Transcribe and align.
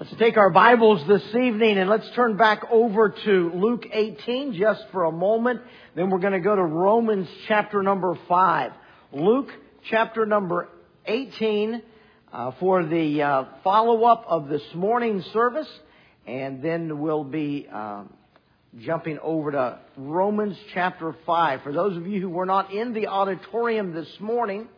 Let's 0.00 0.14
take 0.16 0.36
our 0.36 0.50
Bibles 0.50 1.08
this 1.08 1.24
evening 1.34 1.76
and 1.76 1.90
let's 1.90 2.08
turn 2.14 2.36
back 2.36 2.62
over 2.70 3.12
to 3.24 3.50
Luke 3.52 3.84
18 3.90 4.54
just 4.54 4.84
for 4.92 5.06
a 5.06 5.10
moment. 5.10 5.60
Then 5.96 6.08
we're 6.10 6.20
going 6.20 6.34
to 6.34 6.40
go 6.40 6.54
to 6.54 6.62
Romans 6.62 7.26
chapter 7.48 7.82
number 7.82 8.16
5. 8.28 8.72
Luke 9.12 9.48
chapter 9.90 10.24
number 10.24 10.68
18 11.04 11.82
uh, 12.32 12.52
for 12.60 12.84
the 12.84 13.22
uh, 13.22 13.44
follow 13.64 14.04
up 14.04 14.24
of 14.28 14.46
this 14.46 14.62
morning's 14.72 15.24
service. 15.32 15.66
And 16.28 16.62
then 16.62 17.00
we'll 17.00 17.24
be 17.24 17.66
um, 17.66 18.12
jumping 18.78 19.18
over 19.20 19.50
to 19.50 19.80
Romans 19.96 20.56
chapter 20.74 21.16
5. 21.26 21.62
For 21.64 21.72
those 21.72 21.96
of 21.96 22.06
you 22.06 22.20
who 22.20 22.30
were 22.30 22.46
not 22.46 22.72
in 22.72 22.92
the 22.92 23.08
auditorium 23.08 23.92
this 23.94 24.20
morning, 24.20 24.68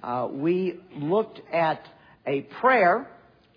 uh, 0.00 0.28
we 0.30 0.78
looked 0.94 1.40
at 1.52 1.84
a 2.24 2.42
prayer 2.60 3.08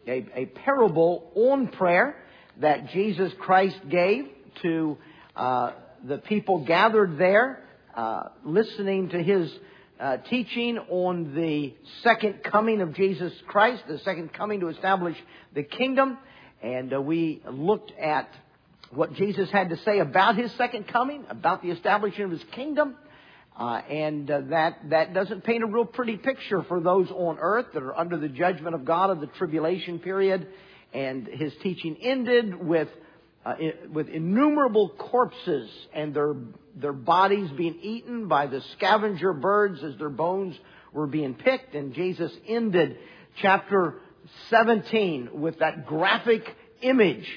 a, 0.08 0.26
a 0.36 0.46
parable 0.46 1.32
on 1.36 1.68
prayer 1.68 2.16
that 2.62 2.90
Jesus 2.90 3.32
Christ 3.40 3.78
gave 3.90 4.26
to 4.62 4.98
uh, 5.36 5.72
the 6.04 6.18
people 6.18 6.66
gathered 6.66 7.18
there, 7.18 7.64
uh, 7.96 8.30
listening 8.44 9.10
to 9.10 9.22
his 9.22 9.52
uh, 10.00 10.18
teaching 10.30 10.78
on 10.90 11.34
the 11.34 11.74
second 12.02 12.44
coming 12.44 12.82
of 12.82 12.94
Jesus 12.94 13.32
Christ, 13.48 13.84
the 13.88 14.00
second 14.00 14.34
coming 14.34 14.60
to 14.60 14.68
establish 14.68 15.16
the 15.54 15.64
kingdom. 15.64 16.18
And 16.62 16.94
uh, 16.94 17.02
we 17.02 17.42
looked 17.50 17.92
at 18.00 18.30
what 18.92 19.14
Jesus 19.14 19.50
had 19.52 19.70
to 19.70 19.78
say 19.78 20.00
about 20.00 20.36
his 20.36 20.52
second 20.54 20.88
coming, 20.88 21.26
about 21.30 21.62
the 21.62 21.72
establishment 21.72 22.34
of 22.34 22.40
his 22.40 22.50
kingdom. 22.52 22.96
Uh, 23.58 23.82
and 23.88 24.32
uh, 24.32 24.42
that 24.50 24.80
that 24.90 25.14
doesn't 25.14 25.44
paint 25.44 25.64
a 25.64 25.68
real 25.68 25.86
pretty 25.86 26.18
picture 26.18 26.64
for 26.64 26.80
those 26.80 27.10
on 27.12 27.38
earth 27.40 27.68
that 27.74 27.84
are 27.84 27.96
under 27.96 28.18
the 28.18 28.28
judgment 28.28 28.74
of 28.74 28.84
God 28.84 29.12
of 29.12 29.20
the 29.20 29.28
tribulation 29.28 30.00
period. 30.00 30.48
And 30.92 31.28
his 31.28 31.54
teaching 31.62 31.98
ended 32.02 32.56
with 32.56 32.88
uh, 33.46 33.54
with 33.92 34.10
innumerable 34.10 34.90
corpses 34.98 35.70
and 35.94 36.16
their 36.16 36.34
their 36.76 36.94
bodies 36.94 37.52
being 37.52 37.78
eaten 37.82 38.28
by 38.28 38.48
the 38.48 38.62
scavenger 38.74 39.34
birds 39.34 39.84
as 39.84 39.98
their 39.98 40.10
bones 40.10 40.56
were 40.92 41.08
being 41.08 41.36
picked. 41.36 41.76
And 41.76 41.94
Jesus 41.94 42.32
ended 42.48 42.98
chapter 43.42 44.00
17 44.50 45.30
with 45.34 45.60
that 45.60 45.86
graphic 45.86 46.44
image 46.82 47.28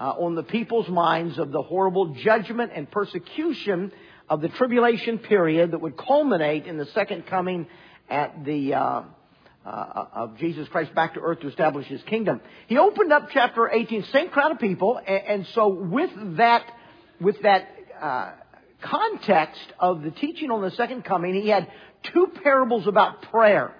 uh, 0.00 0.04
on 0.04 0.34
the 0.34 0.42
people's 0.42 0.88
minds 0.88 1.38
of 1.38 1.52
the 1.52 1.62
horrible 1.62 2.14
judgment 2.14 2.72
and 2.74 2.90
persecution 2.90 3.92
of 4.28 4.40
the 4.40 4.48
tribulation 4.48 5.18
period 5.18 5.70
that 5.70 5.80
would 5.80 5.96
culminate 5.96 6.66
in 6.66 6.78
the 6.78 6.86
second 6.86 7.26
coming 7.26 7.66
at 8.08 8.44
the 8.44 8.74
uh, 8.74 9.02
uh, 9.64 10.06
of 10.12 10.36
Jesus 10.38 10.68
Christ 10.68 10.94
back 10.94 11.14
to 11.14 11.20
earth 11.20 11.40
to 11.40 11.48
establish 11.48 11.86
His 11.86 12.02
kingdom. 12.04 12.40
He 12.66 12.78
opened 12.78 13.12
up 13.12 13.30
chapter 13.32 13.68
18, 13.68 14.04
same 14.04 14.28
crowd 14.28 14.52
of 14.52 14.58
people, 14.58 15.00
and, 15.04 15.22
and 15.26 15.46
so 15.54 15.68
with 15.68 16.10
that, 16.36 16.64
with 17.20 17.40
that 17.42 17.68
uh, 18.00 18.32
context 18.80 19.72
of 19.78 20.02
the 20.02 20.10
teaching 20.10 20.50
on 20.50 20.62
the 20.62 20.70
second 20.72 21.04
coming, 21.04 21.34
he 21.34 21.48
had 21.48 21.70
two 22.02 22.32
parables 22.42 22.86
about 22.86 23.22
prayer 23.22 23.74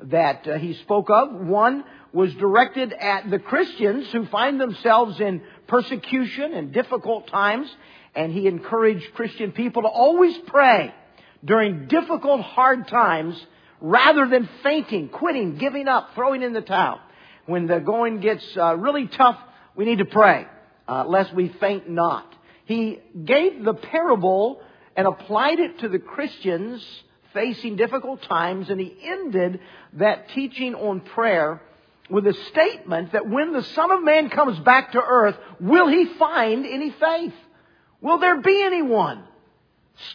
that 0.00 0.46
uh, 0.46 0.58
he 0.58 0.74
spoke 0.74 1.10
of. 1.10 1.32
One 1.32 1.84
was 2.12 2.32
directed 2.34 2.92
at 2.92 3.30
the 3.30 3.38
Christians 3.38 4.10
who 4.12 4.26
find 4.26 4.60
themselves 4.60 5.20
in 5.20 5.42
persecution 5.66 6.54
and 6.54 6.72
difficult 6.72 7.28
times, 7.28 7.70
and 8.16 8.32
he 8.32 8.46
encouraged 8.46 9.12
Christian 9.14 9.52
people 9.52 9.82
to 9.82 9.88
always 9.88 10.36
pray 10.46 10.92
during 11.44 11.86
difficult, 11.86 12.40
hard 12.40 12.88
times 12.88 13.40
rather 13.80 14.26
than 14.26 14.48
fainting, 14.62 15.10
quitting, 15.10 15.58
giving 15.58 15.86
up, 15.86 16.14
throwing 16.14 16.42
in 16.42 16.54
the 16.54 16.62
towel. 16.62 16.98
When 17.44 17.66
the 17.66 17.78
going 17.78 18.20
gets 18.20 18.44
uh, 18.56 18.76
really 18.76 19.06
tough, 19.06 19.38
we 19.76 19.84
need 19.84 19.98
to 19.98 20.06
pray, 20.06 20.46
uh, 20.88 21.04
lest 21.06 21.34
we 21.34 21.48
faint 21.60 21.88
not. 21.88 22.34
He 22.64 22.98
gave 23.24 23.62
the 23.62 23.74
parable 23.74 24.60
and 24.96 25.06
applied 25.06 25.60
it 25.60 25.80
to 25.80 25.88
the 25.88 25.98
Christians 25.98 26.84
facing 27.34 27.76
difficult 27.76 28.22
times, 28.22 28.70
and 28.70 28.80
he 28.80 28.96
ended 29.02 29.60
that 29.92 30.30
teaching 30.30 30.74
on 30.74 31.00
prayer 31.00 31.60
with 32.08 32.26
a 32.26 32.32
statement 32.48 33.12
that 33.12 33.28
when 33.28 33.52
the 33.52 33.62
Son 33.62 33.90
of 33.90 34.02
Man 34.02 34.30
comes 34.30 34.58
back 34.60 34.92
to 34.92 35.02
earth, 35.02 35.36
will 35.60 35.86
he 35.86 36.06
find 36.18 36.64
any 36.64 36.90
faith? 36.90 37.34
Will 38.00 38.18
there 38.18 38.40
be 38.40 38.62
anyone 38.62 39.24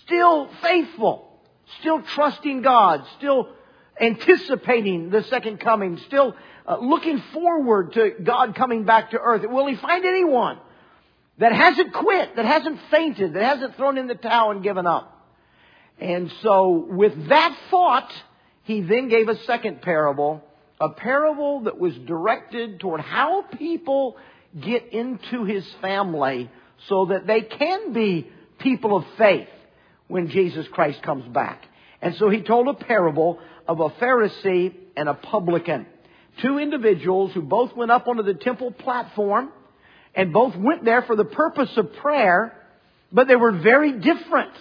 still 0.06 0.50
faithful, 0.62 1.40
still 1.80 2.02
trusting 2.02 2.62
God, 2.62 3.04
still 3.18 3.50
anticipating 4.00 5.10
the 5.10 5.24
second 5.24 5.60
coming, 5.60 5.98
still 6.08 6.36
uh, 6.68 6.78
looking 6.78 7.22
forward 7.34 7.94
to 7.94 8.12
God 8.24 8.56
coming 8.56 8.86
back 8.86 9.12
to 9.12 9.20
earth? 9.20 9.44
Will 9.48 9.68
he 9.68 9.76
find 9.76 10.06
anyone 10.06 10.60
that 11.38 11.54
hasn't 11.54 11.94
quit, 11.94 12.36
that 12.36 12.46
hasn't 12.46 12.80
fainted, 12.90 13.34
that 13.34 13.44
hasn't 13.44 13.76
thrown 13.76 13.98
in 13.98 14.08
the 14.08 14.16
towel 14.16 14.52
and 14.52 14.64
given 14.64 14.86
up? 14.86 15.18
And 16.00 16.32
so 16.42 16.86
with 16.90 17.30
that 17.30 17.56
thought, 17.70 18.12
he 18.64 18.82
then 18.82 19.08
gave 19.10 19.28
a 19.28 19.38
second 19.44 19.82
parable, 19.82 20.44
a 20.80 20.90
parable 20.90 21.62
that 21.62 21.80
was 21.80 21.96
directed 21.96 22.80
toward 22.80 23.02
how 23.02 23.44
people 23.44 24.18
get 24.60 24.92
into 24.94 25.46
his 25.46 25.66
family 25.82 26.50
so 26.88 27.06
that 27.06 27.28
they 27.28 27.42
can 27.42 27.94
be 27.94 28.28
people 28.60 28.96
of 28.96 29.06
faith 29.18 29.48
when 30.08 30.30
Jesus 30.30 30.68
Christ 30.68 31.02
comes 31.02 31.28
back. 31.28 31.64
And 32.02 32.16
so 32.16 32.30
he 32.30 32.42
told 32.42 32.68
a 32.68 32.74
parable 32.74 33.40
of 33.68 33.80
a 33.80 33.90
Pharisee 33.90 34.74
and 34.96 35.08
a 35.08 35.14
publican. 35.14 35.86
Two 36.42 36.58
individuals 36.58 37.34
who 37.34 37.42
both 37.42 37.76
went 37.76 37.92
up 37.92 38.08
onto 38.08 38.24
the 38.24 38.34
temple 38.34 38.72
platform 38.72 39.52
and 40.16 40.34
both 40.34 40.56
went 40.56 40.84
there 40.84 41.04
for 41.04 41.16
the 41.16 41.26
purpose 41.26 41.76
of 41.78 41.94
prayer, 41.94 42.56
but 43.12 43.28
they 43.28 43.36
were 43.36 43.52
very 43.52 43.94
different. 43.94 44.52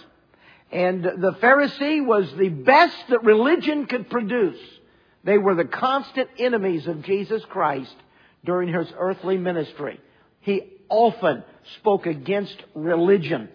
And 0.71 1.03
the 1.03 1.35
Pharisee 1.41 2.05
was 2.05 2.31
the 2.37 2.49
best 2.49 2.95
that 3.09 3.23
religion 3.23 3.87
could 3.87 4.09
produce. 4.09 4.59
They 5.23 5.37
were 5.37 5.55
the 5.55 5.65
constant 5.65 6.29
enemies 6.37 6.87
of 6.87 7.03
Jesus 7.03 7.43
Christ 7.45 7.95
during 8.45 8.73
his 8.73 8.87
earthly 8.97 9.37
ministry. 9.37 9.99
He 10.39 10.63
often 10.89 11.43
spoke 11.79 12.05
against 12.05 12.55
religion 12.73 13.49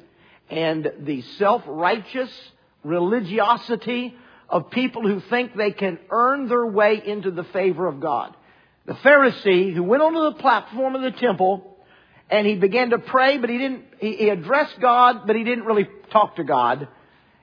and 0.49 0.91
the 1.01 1.23
self-righteous 1.39 2.31
religiosity 2.85 4.15
of 4.49 4.71
people 4.71 5.03
who 5.03 5.21
think 5.21 5.57
they 5.57 5.73
can 5.73 5.99
earn 6.11 6.49
their 6.49 6.67
way 6.67 7.03
into 7.05 7.31
the 7.31 7.45
favor 7.45 7.87
of 7.87 8.01
God. 8.01 8.35
The 8.87 8.95
Pharisee 8.95 9.75
who 9.75 9.83
went 9.83 10.03
onto 10.03 10.37
the 10.37 10.41
platform 10.41 10.95
of 10.95 11.03
the 11.03 11.11
temple 11.11 11.77
and 12.31 12.47
he 12.47 12.55
began 12.57 12.91
to 12.91 12.99
pray, 12.99 13.39
but 13.39 13.51
he 13.51 13.59
didn't, 13.59 13.85
he, 14.01 14.29
addressed 14.29 14.81
God, 14.81 15.27
but 15.27 15.37
he 15.37 15.45
didn't 15.45 15.65
really 15.65 15.89
talk 16.11 16.37
to 16.37 16.45
God. 16.45 16.89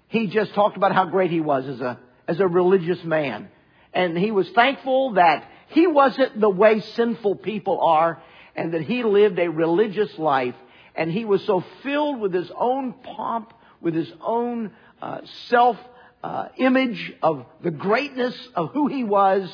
He 0.07 0.27
just 0.27 0.53
talked 0.53 0.77
about 0.77 0.93
how 0.93 1.05
great 1.05 1.31
he 1.31 1.41
was 1.41 1.67
as 1.67 1.81
a, 1.81 1.99
as 2.27 2.39
a 2.39 2.47
religious 2.47 3.03
man. 3.03 3.49
And 3.93 4.17
he 4.17 4.31
was 4.31 4.49
thankful 4.51 5.13
that 5.13 5.49
he 5.69 5.87
wasn't 5.87 6.39
the 6.39 6.49
way 6.49 6.81
sinful 6.81 7.37
people 7.37 7.81
are 7.81 8.21
and 8.55 8.73
that 8.73 8.81
he 8.81 9.03
lived 9.03 9.39
a 9.39 9.49
religious 9.49 10.17
life 10.17 10.55
and 10.95 11.11
he 11.11 11.25
was 11.25 11.43
so 11.45 11.63
filled 11.81 12.19
with 12.19 12.33
his 12.33 12.51
own 12.57 12.93
pomp, 12.93 13.53
with 13.81 13.95
his 13.95 14.11
own 14.21 14.71
uh, 15.01 15.21
self 15.47 15.77
uh, 16.23 16.47
image 16.57 17.13
of 17.21 17.45
the 17.63 17.71
greatness 17.71 18.35
of 18.55 18.71
who 18.73 18.87
he 18.87 19.03
was. 19.03 19.49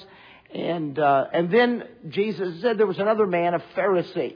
And 0.54 0.98
uh, 0.98 1.28
and 1.32 1.52
then 1.52 1.84
Jesus 2.10 2.62
said 2.62 2.78
there 2.78 2.88
was 2.88 3.00
another 3.00 3.26
man, 3.26 3.54
a 3.54 3.60
Pharisee. 3.76 4.36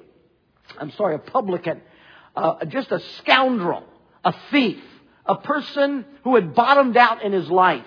I'm 0.79 0.91
sorry, 0.91 1.15
a 1.15 1.19
publican, 1.19 1.81
uh, 2.35 2.65
just 2.65 2.91
a 2.91 2.99
scoundrel, 3.17 3.83
a 4.23 4.33
thief, 4.51 4.81
a 5.25 5.35
person 5.35 6.05
who 6.23 6.35
had 6.35 6.55
bottomed 6.55 6.97
out 6.97 7.23
in 7.23 7.33
his 7.33 7.49
life. 7.49 7.85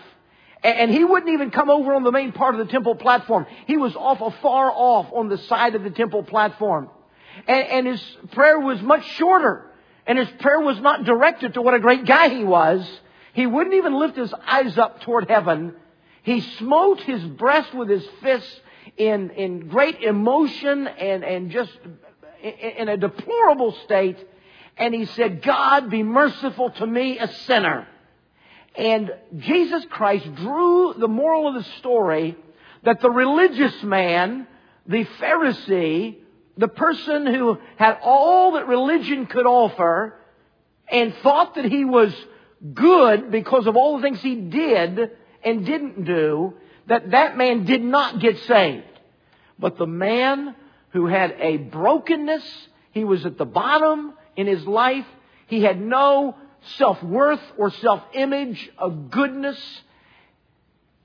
And 0.62 0.90
he 0.90 1.04
wouldn't 1.04 1.30
even 1.32 1.50
come 1.50 1.70
over 1.70 1.94
on 1.94 2.02
the 2.02 2.12
main 2.12 2.32
part 2.32 2.54
of 2.54 2.66
the 2.66 2.72
temple 2.72 2.94
platform. 2.94 3.46
He 3.66 3.76
was 3.76 3.94
off 3.94 4.18
far 4.40 4.70
off 4.72 5.12
on 5.12 5.28
the 5.28 5.38
side 5.38 5.74
of 5.74 5.82
the 5.84 5.90
temple 5.90 6.22
platform. 6.22 6.88
And, 7.46 7.68
and 7.68 7.86
his 7.86 8.02
prayer 8.32 8.58
was 8.58 8.80
much 8.82 9.06
shorter. 9.12 9.70
And 10.06 10.18
his 10.18 10.28
prayer 10.40 10.60
was 10.60 10.80
not 10.80 11.04
directed 11.04 11.54
to 11.54 11.62
what 11.62 11.74
a 11.74 11.80
great 11.80 12.06
guy 12.06 12.28
he 12.28 12.44
was. 12.44 12.88
He 13.32 13.46
wouldn't 13.46 13.74
even 13.74 13.98
lift 13.98 14.16
his 14.16 14.32
eyes 14.46 14.78
up 14.78 15.02
toward 15.02 15.28
heaven. 15.28 15.74
He 16.22 16.40
smote 16.40 17.00
his 17.02 17.22
breast 17.22 17.74
with 17.74 17.88
his 17.88 18.06
fists 18.22 18.60
in, 18.96 19.30
in 19.30 19.68
great 19.68 20.00
emotion 20.00 20.86
and, 20.86 21.22
and 21.22 21.50
just 21.50 21.70
in 22.42 22.88
a 22.88 22.96
deplorable 22.96 23.72
state. 23.84 24.16
And 24.76 24.94
he 24.94 25.04
said, 25.04 25.42
God, 25.42 25.90
be 25.90 26.02
merciful 26.02 26.70
to 26.70 26.86
me, 26.86 27.18
a 27.18 27.28
sinner. 27.28 27.86
And 28.76 29.10
Jesus 29.38 29.84
Christ 29.90 30.34
drew 30.34 30.94
the 30.94 31.08
moral 31.08 31.48
of 31.48 31.54
the 31.54 31.70
story 31.78 32.36
that 32.84 33.00
the 33.00 33.10
religious 33.10 33.82
man, 33.82 34.46
the 34.86 35.04
Pharisee, 35.20 36.16
the 36.56 36.68
person 36.68 37.26
who 37.26 37.58
had 37.76 37.98
all 38.02 38.52
that 38.52 38.66
religion 38.66 39.26
could 39.26 39.46
offer 39.46 40.14
and 40.90 41.14
thought 41.22 41.54
that 41.56 41.64
he 41.64 41.84
was 41.84 42.14
good 42.74 43.30
because 43.30 43.66
of 43.66 43.76
all 43.76 43.96
the 43.96 44.02
things 44.02 44.20
he 44.20 44.36
did 44.36 45.10
and 45.42 45.66
didn't 45.66 46.04
do, 46.04 46.54
that 46.86 47.10
that 47.10 47.36
man 47.36 47.64
did 47.64 47.82
not 47.82 48.20
get 48.20 48.38
saved. 48.40 48.84
But 49.58 49.78
the 49.78 49.86
man 49.86 50.54
who 50.96 51.06
had 51.06 51.36
a 51.40 51.58
brokenness. 51.58 52.44
He 52.92 53.04
was 53.04 53.26
at 53.26 53.36
the 53.36 53.44
bottom 53.44 54.14
in 54.34 54.46
his 54.46 54.66
life. 54.66 55.04
He 55.46 55.62
had 55.62 55.78
no 55.78 56.34
self-worth 56.76 57.40
or 57.56 57.70
self-image 57.70 58.70
of 58.78 59.10
goodness. 59.10 59.58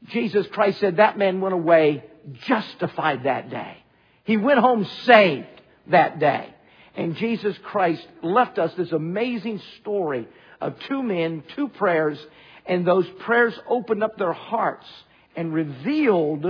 Jesus 0.08 0.48
Christ 0.48 0.80
said 0.80 0.98
that 0.98 1.18
man 1.18 1.42
went 1.42 1.54
away 1.54 2.04
justified 2.46 3.24
that 3.24 3.50
day. 3.50 3.78
He 4.24 4.38
went 4.38 4.60
home 4.60 4.86
saved 5.06 5.48
that 5.88 6.20
day. 6.20 6.54
And 6.96 7.16
Jesus 7.16 7.58
Christ 7.64 8.06
left 8.22 8.60
us 8.60 8.74
this 8.76 8.92
amazing 8.92 9.62
story 9.80 10.28
of 10.60 10.78
two 10.88 11.02
men, 11.02 11.44
two 11.56 11.70
prayers, 11.70 12.20
and 12.66 12.86
those 12.86 13.08
prayers 13.20 13.58
opened 13.68 14.04
up 14.04 14.18
their 14.18 14.34
hearts 14.34 14.88
and 15.36 15.54
revealed 15.54 16.46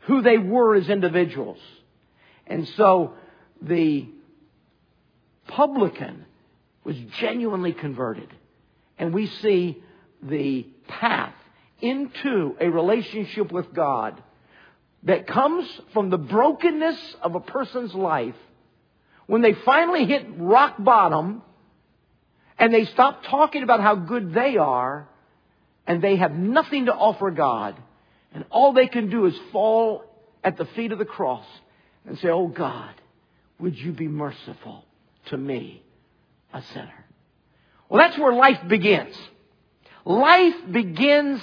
who 0.00 0.22
they 0.22 0.38
were 0.38 0.74
as 0.74 0.88
individuals. 0.88 1.58
And 2.46 2.68
so 2.70 3.14
the 3.62 4.08
publican 5.46 6.26
was 6.84 6.96
genuinely 7.18 7.72
converted. 7.72 8.28
And 8.98 9.12
we 9.12 9.26
see 9.26 9.82
the 10.22 10.66
path 10.88 11.34
into 11.80 12.56
a 12.60 12.68
relationship 12.68 13.50
with 13.50 13.72
God 13.72 14.22
that 15.04 15.26
comes 15.26 15.66
from 15.92 16.10
the 16.10 16.18
brokenness 16.18 16.98
of 17.22 17.34
a 17.34 17.40
person's 17.40 17.94
life 17.94 18.34
when 19.26 19.40
they 19.40 19.54
finally 19.64 20.04
hit 20.04 20.26
rock 20.36 20.74
bottom 20.78 21.42
and 22.58 22.74
they 22.74 22.84
stop 22.86 23.24
talking 23.24 23.62
about 23.62 23.80
how 23.80 23.94
good 23.94 24.34
they 24.34 24.56
are 24.58 25.08
and 25.86 26.02
they 26.02 26.16
have 26.16 26.32
nothing 26.32 26.86
to 26.86 26.92
offer 26.94 27.30
God 27.30 27.80
and 28.34 28.44
all 28.50 28.72
they 28.72 28.86
can 28.86 29.08
do 29.08 29.26
is 29.26 29.34
fall 29.52 30.04
at 30.44 30.58
the 30.58 30.66
feet 30.66 30.92
of 30.92 30.98
the 30.98 31.04
cross 31.04 31.46
and 32.06 32.18
say, 32.18 32.28
Oh 32.28 32.48
God, 32.48 32.94
would 33.58 33.76
you 33.76 33.92
be 33.92 34.08
merciful 34.08 34.84
to 35.26 35.36
me, 35.36 35.82
a 36.52 36.62
sinner? 36.62 37.06
Well, 37.88 38.00
that's 38.00 38.18
where 38.18 38.32
life 38.32 38.60
begins. 38.68 39.16
Life 40.04 40.54
begins 40.70 41.40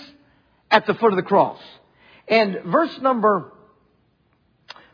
at 0.71 0.85
the 0.85 0.93
foot 0.93 1.11
of 1.11 1.17
the 1.17 1.23
cross. 1.23 1.59
And 2.27 2.59
verse 2.65 2.97
number, 3.01 3.51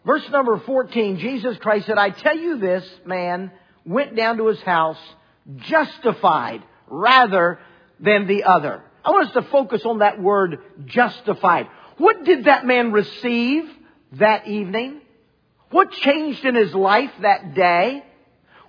verse 0.05 0.27
number 0.29 0.59
14, 0.59 1.17
Jesus 1.19 1.57
Christ 1.57 1.87
said, 1.87 1.97
I 1.97 2.09
tell 2.09 2.37
you 2.37 2.57
this 2.57 2.87
man 3.05 3.51
went 3.85 4.15
down 4.15 4.37
to 4.37 4.47
his 4.47 4.61
house 4.61 4.99
justified 5.57 6.63
rather 6.87 7.59
than 7.99 8.27
the 8.27 8.43
other. 8.43 8.83
I 9.03 9.11
want 9.11 9.27
us 9.27 9.33
to 9.33 9.41
focus 9.43 9.83
on 9.85 9.99
that 9.99 10.21
word 10.21 10.59
justified. 10.85 11.67
What 11.97 12.23
did 12.23 12.45
that 12.45 12.65
man 12.65 12.91
receive 12.91 13.69
that 14.13 14.47
evening? 14.47 15.01
What 15.71 15.91
changed 15.91 16.45
in 16.45 16.55
his 16.55 16.73
life 16.73 17.11
that 17.21 17.53
day? 17.53 18.03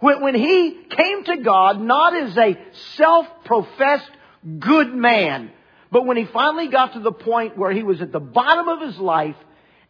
When, 0.04 0.20
when 0.20 0.34
he 0.34 0.82
came 0.90 1.24
to 1.24 1.38
God, 1.38 1.80
not 1.80 2.14
as 2.14 2.36
a 2.36 2.58
self-professed 2.96 4.10
good 4.58 4.94
man, 4.94 5.50
but 5.90 6.04
when 6.04 6.18
he 6.18 6.26
finally 6.26 6.68
got 6.68 6.92
to 6.92 7.00
the 7.00 7.10
point 7.10 7.56
where 7.56 7.70
he 7.70 7.82
was 7.82 8.02
at 8.02 8.12
the 8.12 8.20
bottom 8.20 8.68
of 8.68 8.82
his 8.82 8.98
life, 8.98 9.36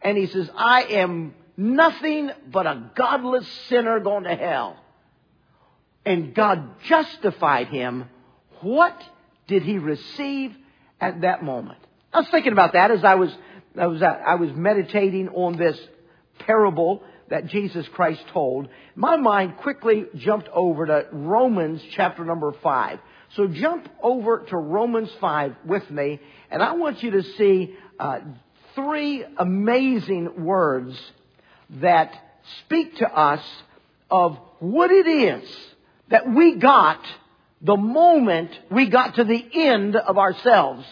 and 0.01 0.17
he 0.17 0.27
says, 0.27 0.49
I 0.55 0.83
am 0.83 1.35
nothing 1.57 2.31
but 2.49 2.65
a 2.65 2.91
godless 2.95 3.45
sinner 3.67 3.99
going 3.99 4.23
to 4.23 4.37
hell. 4.37 4.77
And 6.05 6.33
God 6.33 6.79
justified 6.85 7.67
him. 7.67 8.05
What 8.61 8.97
did 9.47 9.63
he 9.63 9.79
receive 9.79 10.55
at 11.01 11.21
that 11.23 11.43
moment? 11.43 11.79
I 12.13 12.19
was 12.19 12.29
thinking 12.29 12.53
about 12.53 12.71
that 12.71 12.89
as 12.89 13.03
I 13.03 13.15
was, 13.15 13.35
I 13.77 13.87
was, 13.87 14.01
uh, 14.01 14.05
I 14.05 14.35
was 14.35 14.51
meditating 14.53 15.27
on 15.27 15.57
this 15.57 15.77
parable 16.39 17.03
that 17.29 17.47
Jesus 17.47 17.87
Christ 17.89 18.23
told. 18.31 18.67
My 18.95 19.15
mind 19.17 19.57
quickly 19.57 20.05
jumped 20.15 20.49
over 20.53 20.85
to 20.85 21.07
Romans 21.11 21.81
chapter 21.91 22.23
number 22.23 22.53
five. 22.63 22.99
So 23.35 23.47
jump 23.47 23.89
over 24.01 24.45
to 24.49 24.57
Romans 24.57 25.09
5 25.19 25.55
with 25.65 25.89
me, 25.91 26.21
and 26.49 26.63
I 26.63 26.73
want 26.73 27.03
you 27.03 27.11
to 27.11 27.23
see 27.23 27.75
uh, 27.99 28.19
three 28.75 29.25
amazing 29.37 30.45
words 30.45 30.97
that 31.81 32.13
speak 32.61 32.97
to 32.97 33.11
us 33.11 33.43
of 34.09 34.37
what 34.59 34.91
it 34.91 35.07
is 35.07 35.57
that 36.09 36.29
we 36.31 36.55
got 36.55 37.03
the 37.61 37.75
moment 37.75 38.51
we 38.69 38.89
got 38.89 39.15
to 39.15 39.23
the 39.23 39.43
end 39.53 39.95
of 39.95 40.17
ourselves 40.17 40.85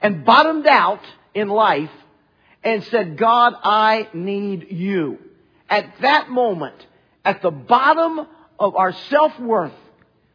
and 0.00 0.24
bottomed 0.24 0.66
out 0.66 1.02
in 1.34 1.48
life 1.48 1.90
and 2.64 2.82
said, 2.84 3.18
God, 3.18 3.54
I 3.62 4.08
need 4.14 4.68
you. 4.70 5.18
At 5.70 6.00
that 6.02 6.28
moment, 6.28 6.74
at 7.24 7.40
the 7.42 7.52
bottom 7.52 8.26
of 8.58 8.74
our 8.74 8.92
self-worth, 8.92 9.72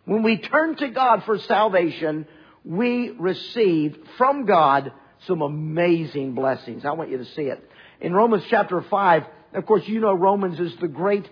when 0.06 0.24
we 0.24 0.38
turn 0.38 0.78
to 0.78 0.88
God 0.88 1.24
for 1.26 1.38
salvation, 1.40 2.26
we 2.64 3.10
receive 3.10 3.98
from 4.18 4.46
God 4.46 4.94
some 5.28 5.42
amazing 5.42 6.34
blessings. 6.34 6.86
I 6.86 6.92
want 6.92 7.12
you 7.12 7.18
to 7.18 7.26
see 7.26 7.44
it. 7.44 7.70
In 8.00 8.14
Romans 8.14 8.44
chapter 8.50 8.82
5, 8.82 9.24
of 9.54 9.66
course, 9.66 9.88
you 9.88 10.00
know 10.00 10.14
Romans 10.14 10.60
is 10.60 10.76
the 10.78 10.88
great 10.88 11.30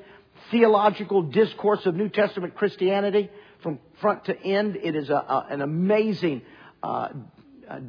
theological 0.51 1.23
discourse 1.23 1.85
of 1.85 1.95
New 1.95 2.09
Testament 2.09 2.55
Christianity 2.55 3.29
from 3.61 3.79
front 4.01 4.25
to 4.25 4.37
end. 4.37 4.75
It 4.75 4.95
is 4.95 5.09
a, 5.09 5.15
a, 5.15 5.47
an 5.49 5.61
amazing 5.61 6.41
uh, 6.81 7.09
uh, 7.69 7.79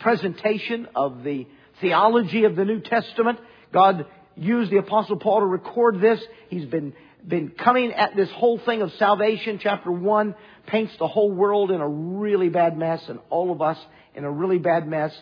presentation 0.00 0.88
of 0.94 1.22
the 1.22 1.46
theology 1.80 2.44
of 2.44 2.56
the 2.56 2.64
New 2.64 2.80
Testament. 2.80 3.38
God 3.72 4.06
used 4.36 4.70
the 4.70 4.78
Apostle 4.78 5.16
Paul 5.16 5.40
to 5.40 5.46
record 5.46 6.00
this. 6.00 6.20
He's 6.48 6.66
been 6.66 6.94
been 7.26 7.50
coming 7.50 7.92
at 7.92 8.14
this 8.14 8.30
whole 8.32 8.58
thing 8.58 8.82
of 8.82 8.92
salvation. 8.98 9.58
Chapter 9.62 9.90
1 9.90 10.34
paints 10.66 10.92
the 10.98 11.08
whole 11.08 11.30
world 11.30 11.70
in 11.70 11.80
a 11.80 11.88
really 11.88 12.50
bad 12.50 12.76
mess 12.76 13.02
and 13.08 13.18
all 13.30 13.50
of 13.50 13.62
us 13.62 13.78
in 14.14 14.24
a 14.24 14.30
really 14.30 14.58
bad 14.58 14.86
mess. 14.86 15.12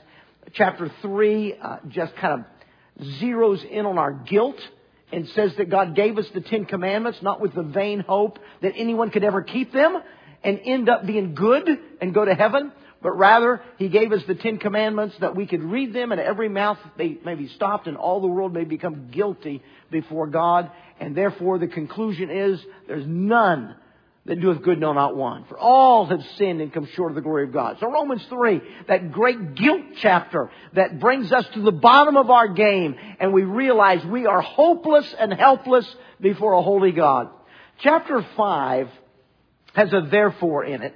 Chapter 0.53 0.91
3 1.01 1.55
uh, 1.55 1.77
just 1.89 2.15
kind 2.17 2.45
of 2.45 3.07
zeroes 3.21 3.65
in 3.65 3.87
on 3.87 3.99
our 3.99 4.13
guilt 4.13 4.57
and 5.13 5.29
says 5.29 5.53
that 5.59 5.71
God 5.71 5.95
gave 5.95 6.19
us 6.19 6.27
the 6.35 6.41
Ten 6.41 6.65
Commandments 6.65 7.21
not 7.23 7.41
with 7.41 7.55
the 7.55 7.63
vain 7.63 8.01
hope 8.01 8.39
that 8.63 8.73
anyone 8.77 9.11
could 9.11 9.25
ever 9.25 9.43
keep 9.43 9.73
them 9.73 10.03
and 10.43 10.61
end 10.65 10.89
up 10.89 11.07
being 11.07 11.35
good 11.35 11.69
and 12.01 12.13
go 12.13 12.25
to 12.25 12.35
heaven, 12.35 12.73
but 13.03 13.13
rather 13.13 13.61
He 13.79 13.89
gave 13.89 14.13
us 14.13 14.23
the 14.27 14.35
Ten 14.35 14.59
Commandments 14.59 15.17
that 15.21 15.35
we 15.35 15.47
could 15.47 15.63
read 15.63 15.93
them 15.93 16.13
and 16.13 16.21
every 16.21 16.49
mouth 16.49 16.79
may, 16.97 17.19
may 17.25 17.35
be 17.35 17.49
stopped 17.49 17.87
and 17.87 17.97
all 17.97 18.21
the 18.21 18.29
world 18.29 18.53
may 18.53 18.65
become 18.65 19.09
guilty 19.11 19.63
before 19.91 20.29
God. 20.29 20.71
And 21.01 21.17
therefore 21.17 21.59
the 21.59 21.67
conclusion 21.67 22.31
is 22.31 22.65
there's 22.87 23.07
none 23.07 23.75
that 24.25 24.41
doeth 24.41 24.63
good, 24.63 24.79
no, 24.79 24.93
not 24.93 25.17
one. 25.17 25.45
For 25.49 25.59
all 25.59 26.07
have 26.07 26.23
sinned 26.37 26.61
and 26.61 26.73
come 26.73 26.87
short 26.95 27.11
of 27.11 27.17
the 27.17 27.23
glory 27.23 27.45
of 27.45 27.53
God. 27.53 27.79
So 27.81 27.91
Romans 27.91 28.25
3, 28.29 28.61
that 28.87 29.11
great 29.11 29.57
guilt 29.57 29.83
chapter 30.01 30.51
that 30.75 31.01
brings 31.01 31.33
us 31.33 31.45
to 31.55 31.61
the 31.61 31.73
bottom 31.73 32.17
of 32.17 32.31
our 32.31 32.47
game 32.47 32.95
and 33.19 33.33
we 33.33 33.43
realize 33.43 34.05
we 34.05 34.27
are 34.27 34.41
hopeless 34.41 35.13
and 35.19 35.33
helpless 35.33 35.93
before 36.21 36.53
a 36.53 36.63
holy 36.63 36.93
God. 36.93 37.31
Chapter 37.81 38.25
5 38.37 38.89
has 39.75 39.93
a 39.93 40.07
therefore 40.09 40.65
in 40.65 40.83
it. 40.83 40.95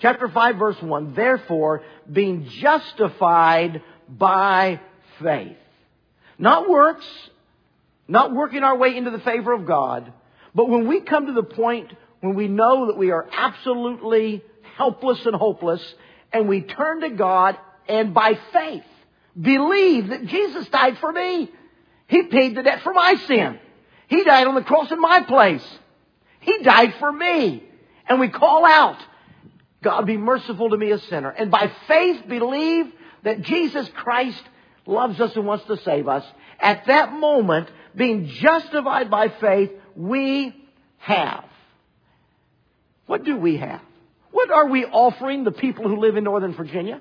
Chapter 0.00 0.28
5 0.28 0.56
verse 0.56 0.80
1, 0.80 1.14
therefore 1.14 1.82
being 2.10 2.48
justified 2.60 3.82
by 4.08 4.80
faith. 5.22 5.56
Not 6.38 6.68
works, 6.68 7.06
not 8.08 8.32
working 8.32 8.62
our 8.62 8.76
way 8.76 8.96
into 8.96 9.10
the 9.10 9.20
favor 9.20 9.52
of 9.52 9.66
God, 9.66 10.12
but 10.54 10.68
when 10.68 10.88
we 10.88 11.00
come 11.00 11.26
to 11.26 11.32
the 11.32 11.42
point 11.42 11.92
when 12.20 12.34
we 12.34 12.48
know 12.48 12.86
that 12.86 12.96
we 12.96 13.10
are 13.10 13.26
absolutely 13.32 14.42
helpless 14.76 15.24
and 15.26 15.34
hopeless, 15.34 15.82
and 16.32 16.48
we 16.48 16.60
turn 16.60 17.00
to 17.00 17.10
God 17.10 17.58
and 17.88 18.14
by 18.14 18.38
faith 18.52 18.84
believe 19.40 20.08
that 20.08 20.26
Jesus 20.26 20.68
died 20.68 20.98
for 20.98 21.12
me. 21.12 21.50
He 22.06 22.24
paid 22.24 22.56
the 22.56 22.62
debt 22.62 22.82
for 22.82 22.92
my 22.92 23.14
sin. 23.26 23.58
He 24.08 24.24
died 24.24 24.46
on 24.46 24.54
the 24.54 24.62
cross 24.62 24.90
in 24.90 25.00
my 25.00 25.22
place. 25.22 25.66
He 26.40 26.58
died 26.62 26.94
for 26.98 27.10
me. 27.10 27.62
And 28.08 28.18
we 28.18 28.28
call 28.28 28.66
out, 28.66 28.98
God 29.82 30.06
be 30.06 30.16
merciful 30.16 30.70
to 30.70 30.76
me 30.76 30.90
a 30.90 30.98
sinner. 30.98 31.30
And 31.30 31.50
by 31.50 31.72
faith 31.88 32.28
believe 32.28 32.86
that 33.22 33.42
Jesus 33.42 33.88
Christ 33.94 34.42
loves 34.86 35.20
us 35.20 35.34
and 35.36 35.46
wants 35.46 35.64
to 35.66 35.76
save 35.78 36.08
us. 36.08 36.24
At 36.58 36.86
that 36.86 37.12
moment, 37.12 37.70
being 37.94 38.26
justified 38.26 39.10
by 39.10 39.28
faith, 39.28 39.70
we 39.96 40.54
have 40.98 41.44
what 43.10 43.24
do 43.24 43.36
we 43.36 43.56
have? 43.56 43.80
What 44.30 44.52
are 44.52 44.68
we 44.68 44.84
offering 44.84 45.42
the 45.42 45.50
people 45.50 45.88
who 45.88 45.96
live 45.96 46.16
in 46.16 46.22
Northern 46.22 46.54
Virginia? 46.54 47.00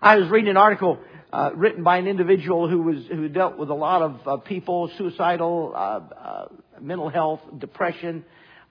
I 0.00 0.16
was 0.16 0.30
reading 0.30 0.48
an 0.48 0.56
article 0.56 0.98
uh, 1.30 1.50
written 1.54 1.82
by 1.82 1.98
an 1.98 2.06
individual 2.06 2.66
who 2.66 2.80
was 2.80 3.06
who 3.06 3.28
dealt 3.28 3.58
with 3.58 3.68
a 3.68 3.74
lot 3.74 4.00
of 4.00 4.26
uh, 4.26 4.36
people, 4.38 4.90
suicidal, 4.96 5.74
uh, 5.76 5.78
uh 5.78 6.48
mental 6.80 7.10
health, 7.10 7.40
depression, 7.58 8.24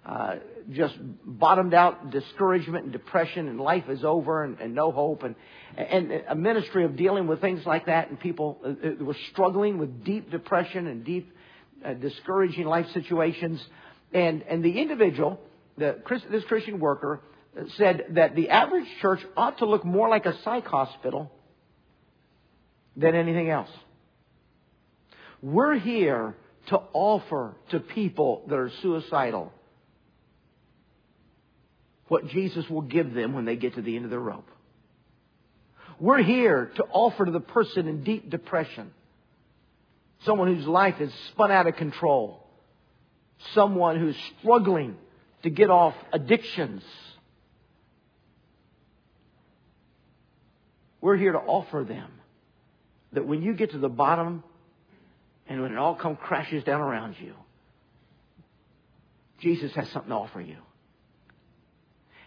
uh, 0.05 0.35
just 0.71 0.95
bottomed 1.25 1.74
out, 1.74 2.12
discouragement 2.12 2.85
and 2.85 2.93
depression, 2.93 3.47
and 3.47 3.59
life 3.59 3.85
is 3.89 4.03
over 4.03 4.43
and, 4.43 4.59
and 4.59 4.75
no 4.75 4.91
hope, 4.91 5.24
and 5.24 5.35
and 5.77 6.24
a 6.29 6.35
ministry 6.35 6.85
of 6.85 6.95
dealing 6.95 7.27
with 7.27 7.41
things 7.41 7.65
like 7.65 7.88
that, 7.88 8.09
and 8.09 8.19
people 8.19 8.59
uh, 8.65 9.03
were 9.03 9.15
struggling 9.31 9.77
with 9.77 10.05
deep 10.05 10.31
depression 10.31 10.88
and 10.88 11.03
deep 11.03 11.31
uh, 11.85 11.93
discouraging 11.93 12.65
life 12.65 12.85
situations. 12.93 13.63
And, 14.13 14.43
and 14.43 14.63
the 14.63 14.79
individual, 14.79 15.39
the, 15.77 15.97
this 16.31 16.43
Christian 16.45 16.79
worker, 16.79 17.21
said 17.77 18.05
that 18.12 18.35
the 18.35 18.50
average 18.50 18.88
church 19.01 19.19
ought 19.35 19.57
to 19.59 19.65
look 19.65 19.83
more 19.83 20.07
like 20.07 20.25
a 20.25 20.41
psych 20.43 20.65
hospital 20.65 21.31
than 22.95 23.15
anything 23.15 23.50
else. 23.50 23.69
We're 25.41 25.77
here 25.77 26.35
to 26.67 26.79
offer 26.93 27.55
to 27.71 27.79
people 27.79 28.43
that 28.47 28.55
are 28.55 28.71
suicidal 28.81 29.51
what 32.07 32.27
Jesus 32.27 32.69
will 32.69 32.81
give 32.81 33.13
them 33.13 33.33
when 33.33 33.45
they 33.45 33.55
get 33.55 33.75
to 33.75 33.81
the 33.81 33.95
end 33.95 34.05
of 34.05 34.12
their 34.12 34.19
rope. 34.19 34.47
We're 36.00 36.21
here 36.21 36.71
to 36.75 36.83
offer 36.91 37.25
to 37.25 37.31
the 37.31 37.39
person 37.39 37.88
in 37.88 38.03
deep 38.03 38.29
depression, 38.29 38.91
someone 40.25 40.53
whose 40.53 40.67
life 40.67 41.00
is 41.00 41.12
spun 41.29 41.51
out 41.51 41.67
of 41.67 41.75
control, 41.75 42.45
someone 43.53 44.00
who's 44.00 44.17
struggling 44.39 44.97
to 45.43 45.50
get 45.50 45.69
off 45.69 45.93
addictions. 46.12 46.83
We're 51.01 51.17
here 51.17 51.31
to 51.31 51.39
offer 51.39 51.85
them 51.88 52.12
that 53.13 53.25
when 53.25 53.41
you 53.41 53.53
get 53.53 53.71
to 53.71 53.77
the 53.77 53.89
bottom 53.89 54.43
and 55.47 55.62
when 55.62 55.71
it 55.71 55.77
all 55.77 55.95
comes 55.95 56.17
crashes 56.21 56.63
down 56.63 56.81
around 56.81 57.15
you, 57.19 57.33
Jesus 59.39 59.74
has 59.75 59.89
something 59.89 60.09
to 60.09 60.15
offer 60.15 60.41
you. 60.41 60.57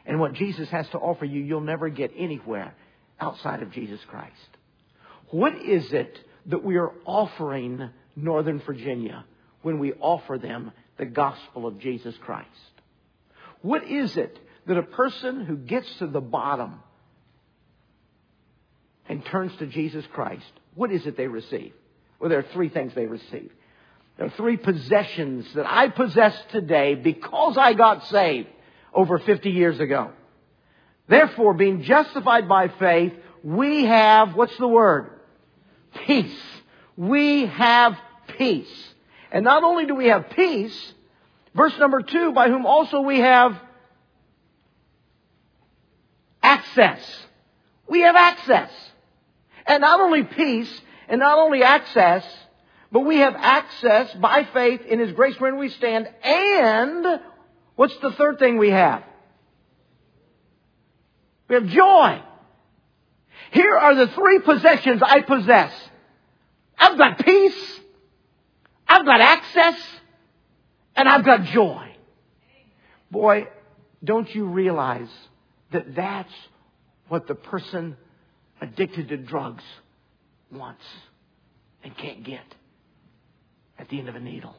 And 0.08 0.18
what 0.18 0.32
Jesus 0.32 0.70
has 0.70 0.88
to 0.88 0.98
offer 0.98 1.26
you, 1.26 1.42
you'll 1.42 1.60
never 1.60 1.90
get 1.90 2.12
anywhere 2.16 2.74
outside 3.20 3.62
of 3.62 3.70
Jesus 3.70 4.00
Christ. 4.08 4.32
What 5.30 5.54
is 5.54 5.92
it 5.92 6.18
that 6.46 6.64
we 6.64 6.76
are 6.76 6.92
offering 7.04 7.90
Northern 8.16 8.58
Virginia 8.60 9.26
when 9.60 9.78
we 9.78 9.92
offer 9.92 10.38
them 10.38 10.72
the 10.96 11.04
gospel 11.04 11.66
of 11.66 11.78
Jesus 11.78 12.14
Christ? 12.22 12.48
What 13.60 13.84
is 13.84 14.16
it 14.16 14.38
that 14.66 14.78
a 14.78 14.82
person 14.82 15.44
who 15.44 15.58
gets 15.58 15.86
to 15.98 16.06
the 16.06 16.22
bottom 16.22 16.80
and 19.10 19.22
turns 19.26 19.54
to 19.56 19.66
Jesus 19.66 20.06
Christ, 20.14 20.50
what 20.74 20.90
is 20.90 21.06
it 21.06 21.18
they 21.18 21.26
receive? 21.26 21.74
Well, 22.18 22.30
there 22.30 22.38
are 22.38 22.46
three 22.54 22.70
things 22.70 22.94
they 22.94 23.06
receive. 23.06 23.52
There 24.16 24.26
are 24.26 24.30
three 24.30 24.56
possessions 24.56 25.52
that 25.52 25.70
I 25.70 25.90
possess 25.90 26.34
today 26.50 26.94
because 26.94 27.58
I 27.58 27.74
got 27.74 28.06
saved 28.06 28.48
over 28.92 29.18
50 29.18 29.50
years 29.50 29.80
ago. 29.80 30.12
Therefore, 31.08 31.54
being 31.54 31.82
justified 31.82 32.48
by 32.48 32.68
faith, 32.68 33.14
we 33.42 33.84
have, 33.84 34.34
what's 34.34 34.56
the 34.58 34.68
word? 34.68 35.10
Peace. 36.06 36.42
We 36.96 37.46
have 37.46 37.96
peace. 38.36 38.94
And 39.32 39.44
not 39.44 39.64
only 39.64 39.86
do 39.86 39.94
we 39.94 40.08
have 40.08 40.30
peace, 40.30 40.92
verse 41.54 41.76
number 41.78 42.02
two, 42.02 42.32
by 42.32 42.48
whom 42.48 42.66
also 42.66 43.00
we 43.00 43.20
have 43.20 43.58
access. 46.42 47.00
We 47.88 48.00
have 48.00 48.16
access. 48.16 48.70
And 49.66 49.80
not 49.80 50.00
only 50.00 50.24
peace, 50.24 50.80
and 51.08 51.20
not 51.20 51.38
only 51.38 51.62
access, 51.62 52.24
but 52.92 53.00
we 53.00 53.18
have 53.18 53.34
access 53.36 54.12
by 54.14 54.44
faith 54.52 54.82
in 54.86 54.98
His 54.98 55.12
grace 55.12 55.36
wherein 55.38 55.58
we 55.58 55.68
stand. 55.70 56.08
And 56.22 57.20
what's 57.78 57.96
the 57.98 58.10
third 58.10 58.40
thing 58.40 58.58
we 58.58 58.70
have? 58.70 59.04
We 61.48 61.54
have 61.54 61.66
joy. 61.66 62.20
Here 63.52 63.76
are 63.76 63.94
the 63.94 64.08
three 64.08 64.40
possessions 64.40 65.00
I 65.00 65.20
possess. 65.20 65.72
I've 66.76 66.98
got 66.98 67.24
peace. 67.24 67.80
I've 68.86 69.06
got 69.06 69.20
access. 69.20 69.76
And 70.96 71.08
I've 71.08 71.24
got 71.24 71.44
joy. 71.44 71.94
Boy, 73.12 73.46
don't 74.02 74.32
you 74.34 74.46
realize 74.46 75.08
that 75.70 75.94
that's 75.94 76.34
what 77.06 77.28
the 77.28 77.36
person 77.36 77.96
addicted 78.60 79.08
to 79.10 79.16
drugs 79.16 79.62
wants 80.50 80.84
and 81.84 81.96
can't 81.96 82.24
get 82.24 82.44
at 83.78 83.88
the 83.88 84.00
end 84.00 84.08
of 84.08 84.16
a 84.16 84.20
needle. 84.20 84.56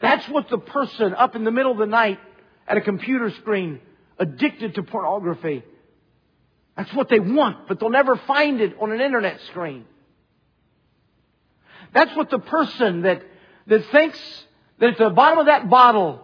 That's 0.00 0.28
what 0.28 0.48
the 0.48 0.58
person 0.58 1.14
up 1.14 1.36
in 1.36 1.44
the 1.44 1.50
middle 1.50 1.72
of 1.72 1.78
the 1.78 1.86
night 1.86 2.18
at 2.68 2.76
a 2.76 2.80
computer 2.80 3.30
screen 3.30 3.80
addicted 4.18 4.74
to 4.74 4.82
pornography. 4.82 5.64
That's 6.76 6.92
what 6.92 7.08
they 7.08 7.20
want, 7.20 7.68
but 7.68 7.80
they'll 7.80 7.90
never 7.90 8.16
find 8.16 8.60
it 8.60 8.76
on 8.80 8.92
an 8.92 9.00
internet 9.00 9.40
screen. 9.48 9.86
That's 11.94 12.14
what 12.14 12.30
the 12.30 12.38
person 12.38 13.02
that, 13.02 13.22
that 13.66 13.86
thinks 13.86 14.18
that 14.78 14.90
at 14.90 14.98
the 14.98 15.10
bottom 15.10 15.38
of 15.38 15.46
that 15.46 15.70
bottle, 15.70 16.22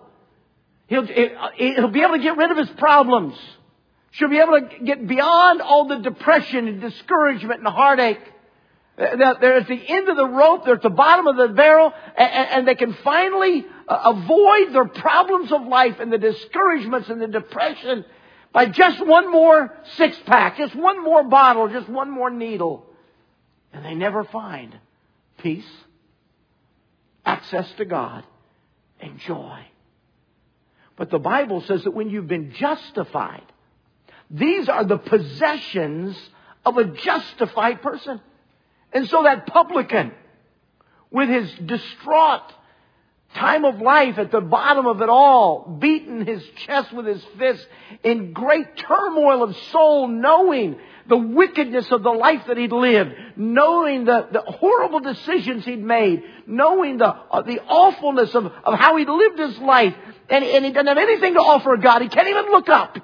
he'll, 0.87 1.07
he'll 1.07 1.89
be 1.89 2.03
able 2.03 2.17
to 2.17 2.23
get 2.23 2.37
rid 2.37 2.51
of 2.51 2.59
his 2.59 2.71
problems. 2.71 3.35
She'll 4.11 4.29
be 4.29 4.41
able 4.41 4.61
to 4.61 4.85
get 4.85 5.07
beyond 5.07 5.63
all 5.63 5.89
the 5.89 5.97
depression 5.97 6.69
and 6.69 6.81
discouragement 6.83 7.61
and 7.61 7.69
heartache. 7.69 8.21
They're 8.97 9.57
at 9.57 9.69
the 9.69 9.83
end 9.89 10.09
of 10.09 10.17
the 10.17 10.29
rope, 10.29 10.65
they're 10.65 10.75
at 10.75 10.83
the 10.83 10.91
bottom 10.91 11.27
of 11.27 11.37
the 11.37 11.49
barrel, 11.49 11.93
and 12.17 12.69
they 12.69 12.75
can 12.75 12.93
finally 13.03 13.65
uh, 13.89 14.13
avoid 14.15 14.75
their 14.75 14.85
problems 14.85 15.51
of 15.51 15.67
life 15.67 15.99
and 15.99 16.13
the 16.13 16.19
discouragements 16.19 17.09
and 17.09 17.21
the 17.21 17.27
depression 17.27 18.05
by 18.53 18.67
just 18.67 19.05
one 19.05 19.33
more 19.33 19.73
six 19.97 20.19
pack, 20.27 20.59
just 20.59 20.75
one 20.75 21.03
more 21.03 21.25
bottle, 21.25 21.69
just 21.69 21.89
one 21.89 22.11
more 22.11 22.31
needle. 22.31 22.87
And 23.73 23.83
they 23.83 23.95
never 23.95 24.25
find 24.25 24.77
peace, 25.39 25.69
access 27.25 27.71
to 27.79 27.87
God, 27.87 28.25
and 29.01 29.19
joy. 29.21 29.59
But 30.97 31.11
the 31.11 31.19
Bible 31.19 31.63
says 31.63 31.85
that 31.85 31.93
when 31.93 32.11
you've 32.11 32.29
been 32.29 32.53
justified, 32.53 33.47
these 34.31 34.69
are 34.69 34.85
the 34.85 34.99
possessions 34.99 36.15
of 36.67 36.77
a 36.77 36.85
justified 36.85 37.81
person. 37.81 38.21
And 38.93 39.09
so 39.09 39.23
that 39.23 39.47
publican, 39.47 40.13
with 41.11 41.29
his 41.29 41.51
distraught 41.65 42.53
time 43.35 43.65
of 43.65 43.81
life 43.81 44.19
at 44.19 44.31
the 44.31 44.41
bottom 44.41 44.87
of 44.87 45.01
it 45.01 45.09
all, 45.09 45.77
beating 45.81 46.27
his 46.27 46.43
chest 46.67 46.93
with 46.93 47.07
his 47.07 47.25
fist 47.39 47.67
in 48.05 48.33
great 48.33 48.77
turmoil 48.77 49.43
of 49.43 49.57
soul, 49.71 50.07
knowing 50.09 50.77
the 51.09 51.17
wickedness 51.17 51.91
of 51.91 52.03
the 52.03 52.11
life 52.11 52.43
that 52.47 52.57
he'd 52.57 52.73
lived, 52.73 53.15
knowing 53.37 54.05
the, 54.05 54.29
the 54.33 54.41
horrible 54.41 55.01
decisions 55.01 55.65
he'd 55.65 55.83
made, 55.83 56.23
knowing 56.47 56.99
the, 56.99 57.09
uh, 57.09 57.43
the 57.43 57.61
awfulness 57.61 58.35
of, 58.35 58.47
of 58.47 58.79
how 58.79 58.97
he'd 58.97 59.09
lived 59.09 59.39
his 59.39 59.59
life, 59.59 59.95
and, 60.29 60.45
and 60.45 60.65
he 60.65 60.73
doesn't 60.73 60.87
have 60.87 60.99
anything 60.99 61.35
to 61.35 61.41
offer 61.41 61.77
God. 61.77 62.03
He 62.03 62.09
can't 62.09 62.29
even 62.29 62.47
look 62.47 62.69
up. 62.69 62.99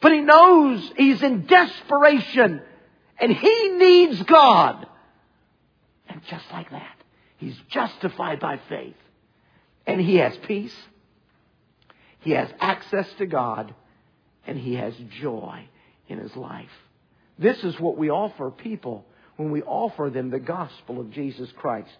But 0.00 0.12
he 0.12 0.20
knows 0.20 0.92
he's 0.96 1.22
in 1.22 1.46
desperation 1.46 2.62
and 3.22 3.32
he 3.32 3.68
needs 3.68 4.20
God. 4.24 4.84
And 6.08 6.20
just 6.28 6.44
like 6.52 6.70
that, 6.70 6.96
he's 7.38 7.56
justified 7.70 8.40
by 8.40 8.58
faith. 8.68 8.96
And 9.86 10.00
he 10.00 10.16
has 10.16 10.36
peace. 10.38 10.74
He 12.18 12.32
has 12.32 12.48
access 12.58 13.06
to 13.18 13.26
God. 13.26 13.74
And 14.44 14.58
he 14.58 14.74
has 14.74 14.94
joy 15.20 15.68
in 16.08 16.18
his 16.18 16.34
life. 16.34 16.66
This 17.38 17.62
is 17.62 17.78
what 17.78 17.96
we 17.96 18.10
offer 18.10 18.50
people 18.50 19.06
when 19.36 19.52
we 19.52 19.62
offer 19.62 20.10
them 20.10 20.30
the 20.30 20.40
gospel 20.40 21.00
of 21.00 21.10
Jesus 21.10 21.50
Christ. 21.56 21.96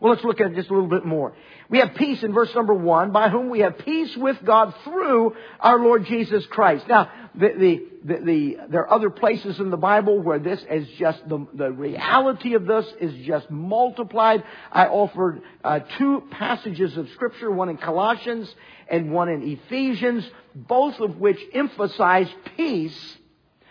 Well, 0.00 0.12
let's 0.12 0.24
look 0.24 0.40
at 0.40 0.52
it 0.52 0.54
just 0.54 0.68
a 0.68 0.74
little 0.74 0.88
bit 0.88 1.04
more. 1.04 1.34
We 1.68 1.78
have 1.78 1.94
peace 1.94 2.22
in 2.22 2.32
verse 2.32 2.54
number 2.54 2.74
one, 2.74 3.12
by 3.12 3.28
whom 3.28 3.48
we 3.48 3.60
have 3.60 3.78
peace 3.78 4.16
with 4.16 4.36
God 4.44 4.74
through 4.84 5.34
our 5.58 5.78
Lord 5.78 6.04
Jesus 6.04 6.44
Christ. 6.46 6.86
Now, 6.86 7.10
the, 7.34 7.48
the, 7.58 7.82
the, 8.04 8.24
the 8.24 8.56
there 8.68 8.82
are 8.82 8.92
other 8.92 9.10
places 9.10 9.58
in 9.58 9.70
the 9.70 9.76
Bible 9.76 10.20
where 10.20 10.38
this 10.38 10.62
is 10.70 10.86
just, 10.98 11.26
the, 11.28 11.46
the 11.54 11.72
reality 11.72 12.54
of 12.54 12.66
this 12.66 12.86
is 13.00 13.26
just 13.26 13.50
multiplied. 13.50 14.44
I 14.70 14.86
offered 14.86 15.42
uh, 15.64 15.80
two 15.98 16.24
passages 16.30 16.96
of 16.96 17.08
Scripture, 17.10 17.50
one 17.50 17.68
in 17.68 17.78
Colossians 17.78 18.54
and 18.88 19.12
one 19.12 19.28
in 19.28 19.42
Ephesians, 19.42 20.28
both 20.54 21.00
of 21.00 21.16
which 21.16 21.40
emphasize 21.52 22.28
peace 22.56 23.16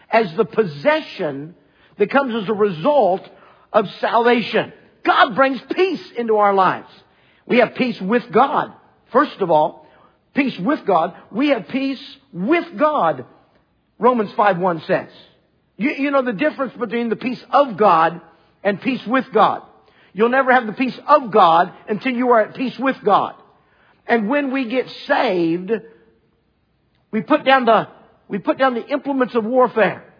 as 0.09 0.33
the 0.35 0.45
possession 0.45 1.55
that 1.97 2.09
comes 2.09 2.43
as 2.43 2.49
a 2.49 2.53
result 2.53 3.27
of 3.71 3.89
salvation. 3.99 4.73
God 5.05 5.35
brings 5.35 5.61
peace 5.73 6.11
into 6.17 6.37
our 6.37 6.53
lives. 6.53 6.89
We 7.45 7.59
have 7.59 7.75
peace 7.75 8.01
with 8.01 8.29
God. 8.31 8.73
First 9.11 9.39
of 9.39 9.51
all, 9.51 9.87
peace 10.33 10.57
with 10.59 10.85
God. 10.85 11.15
We 11.31 11.49
have 11.49 11.67
peace 11.69 12.01
with 12.33 12.77
God. 12.77 13.25
Romans 13.99 14.31
5 14.33 14.57
1 14.57 14.81
says. 14.81 15.09
You, 15.77 15.91
you 15.91 16.11
know 16.11 16.23
the 16.23 16.33
difference 16.33 16.73
between 16.73 17.09
the 17.09 17.15
peace 17.15 17.43
of 17.51 17.77
God 17.77 18.19
and 18.63 18.81
peace 18.81 19.05
with 19.05 19.31
God. 19.31 19.61
You'll 20.13 20.29
never 20.29 20.51
have 20.51 20.65
the 20.65 20.73
peace 20.73 20.97
of 21.07 21.31
God 21.31 21.73
until 21.87 22.13
you 22.13 22.31
are 22.31 22.41
at 22.41 22.55
peace 22.55 22.77
with 22.79 22.97
God. 23.03 23.35
And 24.07 24.29
when 24.29 24.51
we 24.51 24.65
get 24.65 24.89
saved, 25.07 25.71
we 27.11 27.21
put 27.21 27.43
down 27.43 27.65
the, 27.65 27.89
we 28.27 28.39
put 28.39 28.57
down 28.57 28.73
the 28.73 28.87
implements 28.87 29.35
of 29.35 29.43
warfare. 29.45 30.13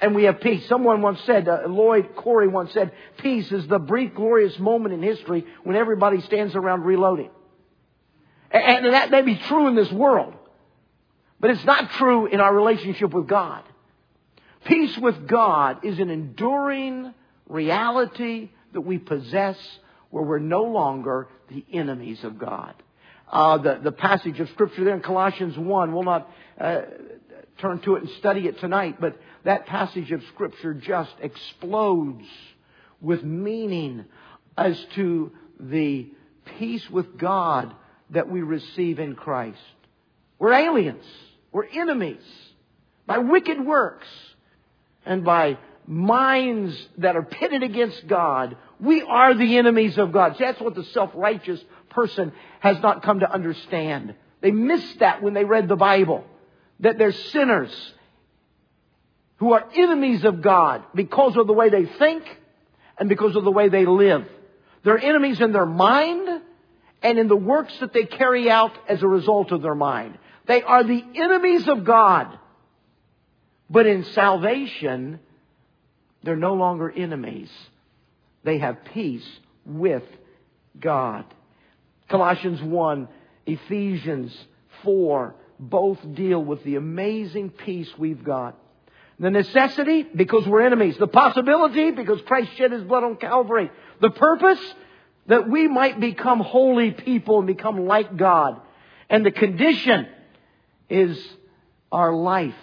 And 0.00 0.14
we 0.14 0.24
have 0.24 0.40
peace. 0.40 0.66
Someone 0.68 1.02
once 1.02 1.20
said, 1.22 1.48
uh, 1.48 1.62
Lloyd 1.66 2.16
Cory 2.16 2.48
once 2.48 2.72
said, 2.72 2.92
peace 3.18 3.50
is 3.52 3.66
the 3.68 3.78
brief, 3.78 4.14
glorious 4.14 4.58
moment 4.58 4.94
in 4.94 5.02
history 5.02 5.46
when 5.62 5.76
everybody 5.76 6.20
stands 6.22 6.54
around 6.54 6.82
reloading. 6.82 7.30
And, 8.50 8.86
and 8.86 8.94
that 8.94 9.10
may 9.10 9.22
be 9.22 9.36
true 9.36 9.68
in 9.68 9.74
this 9.74 9.90
world, 9.90 10.34
but 11.40 11.50
it's 11.50 11.64
not 11.64 11.90
true 11.92 12.26
in 12.26 12.40
our 12.40 12.54
relationship 12.54 13.12
with 13.12 13.26
God. 13.26 13.62
Peace 14.64 14.96
with 14.98 15.26
God 15.26 15.84
is 15.84 15.98
an 15.98 16.10
enduring 16.10 17.14
reality 17.48 18.50
that 18.72 18.80
we 18.80 18.98
possess 18.98 19.58
where 20.10 20.24
we're 20.24 20.38
no 20.38 20.64
longer 20.64 21.28
the 21.48 21.64
enemies 21.72 22.22
of 22.24 22.38
God. 22.38 22.74
Uh, 23.30 23.58
the, 23.58 23.80
the 23.82 23.92
passage 23.92 24.38
of 24.40 24.48
Scripture 24.50 24.84
there 24.84 24.94
in 24.94 25.00
Colossians 25.00 25.58
1, 25.58 25.92
we'll 25.92 26.02
not 26.02 26.30
uh, 26.60 26.82
turn 27.58 27.80
to 27.80 27.96
it 27.96 28.02
and 28.02 28.10
study 28.18 28.46
it 28.46 28.58
tonight, 28.58 29.00
but 29.00 29.18
that 29.44 29.66
passage 29.66 30.10
of 30.12 30.22
Scripture 30.34 30.74
just 30.74 31.14
explodes 31.20 32.26
with 33.00 33.22
meaning 33.22 34.04
as 34.56 34.78
to 34.94 35.32
the 35.60 36.08
peace 36.58 36.88
with 36.90 37.16
God 37.18 37.74
that 38.10 38.28
we 38.28 38.42
receive 38.42 38.98
in 38.98 39.14
Christ. 39.14 39.58
We're 40.38 40.52
aliens. 40.52 41.04
We're 41.52 41.66
enemies 41.66 42.22
by 43.06 43.18
wicked 43.18 43.64
works 43.64 44.08
and 45.06 45.24
by 45.24 45.58
minds 45.86 46.76
that 46.98 47.16
are 47.16 47.22
pitted 47.22 47.62
against 47.62 48.06
God. 48.06 48.56
We 48.80 49.02
are 49.02 49.34
the 49.34 49.58
enemies 49.58 49.98
of 49.98 50.12
God. 50.12 50.36
See, 50.36 50.44
that's 50.44 50.60
what 50.60 50.74
the 50.74 50.84
self-righteous 50.84 51.62
person 51.90 52.32
has 52.60 52.80
not 52.80 53.02
come 53.02 53.20
to 53.20 53.30
understand. 53.30 54.14
They 54.40 54.50
missed 54.50 54.98
that 54.98 55.22
when 55.22 55.34
they 55.34 55.44
read 55.44 55.68
the 55.68 55.76
Bible. 55.76 56.24
That 56.80 56.98
they're 56.98 57.12
sinners 57.12 57.94
who 59.36 59.52
are 59.52 59.64
enemies 59.74 60.24
of 60.24 60.42
God 60.42 60.84
because 60.94 61.36
of 61.36 61.46
the 61.46 61.52
way 61.52 61.68
they 61.68 61.86
think 61.86 62.24
and 62.98 63.08
because 63.08 63.36
of 63.36 63.44
the 63.44 63.50
way 63.50 63.68
they 63.68 63.86
live. 63.86 64.26
They're 64.84 64.98
enemies 64.98 65.40
in 65.40 65.52
their 65.52 65.66
mind 65.66 66.42
and 67.02 67.18
in 67.18 67.28
the 67.28 67.36
works 67.36 67.74
that 67.80 67.92
they 67.92 68.04
carry 68.04 68.50
out 68.50 68.72
as 68.88 69.02
a 69.02 69.08
result 69.08 69.52
of 69.52 69.62
their 69.62 69.74
mind. 69.74 70.18
They 70.46 70.62
are 70.62 70.84
the 70.84 71.04
enemies 71.14 71.68
of 71.68 71.84
God. 71.84 72.38
But 73.68 73.86
in 73.86 74.04
salvation, 74.04 75.20
they're 76.22 76.36
no 76.36 76.54
longer 76.54 76.90
enemies. 76.90 77.50
They 78.42 78.58
have 78.58 78.84
peace 78.92 79.26
with 79.64 80.04
God. 80.78 81.24
Colossians 82.08 82.62
1, 82.62 83.08
Ephesians 83.46 84.36
4, 84.82 85.34
both 85.58 85.98
deal 86.14 86.42
with 86.42 86.64
the 86.64 86.76
amazing 86.76 87.50
peace 87.50 87.88
we've 87.98 88.24
got. 88.24 88.58
The 89.18 89.30
necessity, 89.30 90.02
because 90.02 90.46
we're 90.46 90.62
enemies. 90.62 90.96
The 90.98 91.06
possibility, 91.06 91.92
because 91.92 92.20
Christ 92.22 92.50
shed 92.56 92.72
his 92.72 92.82
blood 92.82 93.04
on 93.04 93.16
Calvary. 93.16 93.70
The 94.00 94.10
purpose, 94.10 94.60
that 95.26 95.48
we 95.48 95.68
might 95.68 96.00
become 96.00 96.40
holy 96.40 96.90
people 96.90 97.38
and 97.38 97.46
become 97.46 97.86
like 97.86 98.16
God. 98.16 98.60
And 99.08 99.24
the 99.24 99.30
condition 99.30 100.08
is 100.90 101.22
our 101.92 102.12
life 102.12 102.54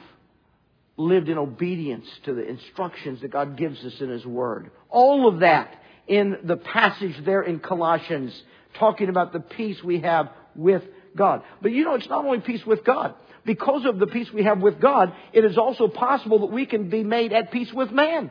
lived 0.97 1.29
in 1.29 1.37
obedience 1.37 2.05
to 2.23 2.33
the 2.33 2.47
instructions 2.47 3.21
that 3.21 3.31
God 3.31 3.55
gives 3.57 3.83
us 3.83 3.99
in 4.01 4.09
His 4.09 4.25
Word. 4.25 4.71
All 4.89 5.27
of 5.27 5.39
that 5.39 5.81
in 6.07 6.37
the 6.43 6.57
passage 6.57 7.15
there 7.23 7.41
in 7.41 7.59
Colossians, 7.59 8.39
talking 8.75 9.09
about 9.09 9.33
the 9.33 9.39
peace 9.39 9.81
we 9.83 10.01
have 10.01 10.29
with 10.55 10.83
God. 11.15 11.43
But 11.61 11.71
you 11.71 11.83
know, 11.83 11.95
it's 11.95 12.09
not 12.09 12.25
only 12.25 12.39
peace 12.39 12.65
with 12.65 12.83
God. 12.83 13.15
Because 13.43 13.85
of 13.85 13.97
the 13.97 14.07
peace 14.07 14.31
we 14.31 14.43
have 14.43 14.59
with 14.59 14.79
God, 14.79 15.13
it 15.33 15.43
is 15.43 15.57
also 15.57 15.87
possible 15.87 16.39
that 16.39 16.51
we 16.51 16.65
can 16.65 16.89
be 16.89 17.03
made 17.03 17.33
at 17.33 17.51
peace 17.51 17.73
with 17.73 17.91
man. 17.91 18.29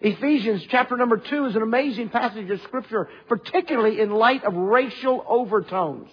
Ephesians 0.00 0.64
chapter 0.70 0.96
number 0.96 1.18
two 1.18 1.44
is 1.46 1.54
an 1.54 1.62
amazing 1.62 2.08
passage 2.08 2.50
of 2.50 2.60
scripture, 2.62 3.08
particularly 3.28 4.00
in 4.00 4.10
light 4.10 4.44
of 4.44 4.54
racial 4.54 5.24
overtones. 5.28 6.08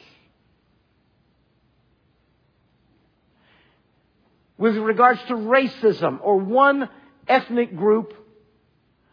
With 4.58 4.76
regards 4.76 5.22
to 5.28 5.34
racism 5.34 6.20
or 6.22 6.38
one 6.38 6.90
ethnic 7.28 7.76
group 7.76 8.14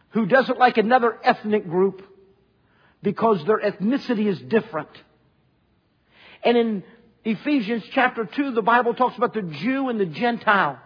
who 0.09 0.25
doesn't 0.25 0.59
like 0.59 0.77
another 0.77 1.17
ethnic 1.23 1.69
group 1.69 2.01
because 3.01 3.43
their 3.45 3.59
ethnicity 3.59 4.27
is 4.27 4.39
different. 4.39 4.89
And 6.45 6.57
in 6.57 6.83
Ephesians 7.25 7.83
chapter 7.91 8.23
2, 8.23 8.51
the 8.51 8.61
Bible 8.61 8.93
talks 8.93 9.17
about 9.17 9.33
the 9.33 9.41
Jew 9.41 9.89
and 9.89 9.99
the 9.99 10.05
Gentile. 10.05 10.79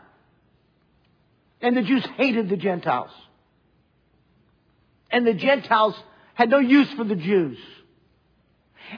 And 1.62 1.76
the 1.76 1.82
Jews 1.82 2.06
hated 2.16 2.48
the 2.48 2.56
Gentiles. 2.56 3.12
And 5.12 5.28
the 5.28 5.34
Gentiles 5.34 5.96
had 6.34 6.50
no 6.50 6.60
use 6.60 6.90
for 6.94 7.04
the 7.04 7.16
Jews. 7.16 7.58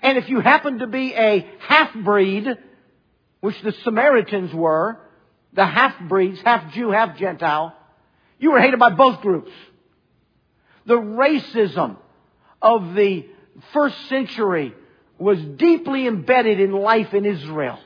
And 0.04 0.19
if 0.19 0.30
you 0.30 0.39
happened 0.39 0.80
to 0.80 0.88
be 0.88 1.13
a 1.15 1.50
half-breed, 1.60 2.47
which 3.39 3.60
the 3.63 3.71
Samaritans 3.84 4.54
were, 4.54 5.00
the 5.54 5.65
half-breeds, 5.65 6.41
half 6.41 6.74
Jew, 6.74 6.91
half 6.91 7.17
Gentile, 7.17 7.76
you 8.38 8.52
were 8.52 8.62
hated 8.62 8.80
by 8.80 8.91
both 8.91 9.21
groups. 9.21 9.52
The 10.86 10.97
racism 10.97 11.97
of 12.62 12.93
the 12.93 13.26
first 13.74 13.95
century 14.08 14.76
was 15.21 15.39
deeply 15.39 16.07
embedded 16.07 16.60
in 16.60 16.71
life 16.71 17.13
in 17.13 17.25
Israel. 17.25 17.79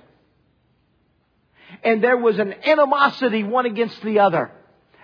And 1.84 2.02
there 2.02 2.17
was 2.17 2.39
an 2.39 2.54
animosity 2.65 3.43
one 3.43 3.65
against 3.65 4.02
the 4.02 4.19
other. 4.19 4.52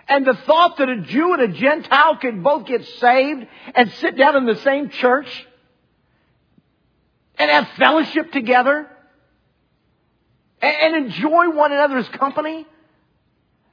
And 0.08 0.26
the 0.26 0.34
thought 0.34 0.78
that 0.78 0.88
a 0.88 1.02
Jew 1.02 1.34
and 1.34 1.42
a 1.42 1.48
Gentile 1.48 2.16
could 2.16 2.42
both 2.42 2.66
get 2.66 2.84
saved 2.84 3.46
and 3.74 3.92
sit 3.92 4.16
down 4.16 4.36
in 4.36 4.46
the 4.46 4.56
same 4.56 4.88
church 4.88 5.46
and 7.38 7.50
have 7.50 7.68
fellowship 7.76 8.32
together 8.32 8.88
and 10.60 10.96
enjoy 10.96 11.50
one 11.50 11.72
another's 11.72 12.08
company 12.08 12.66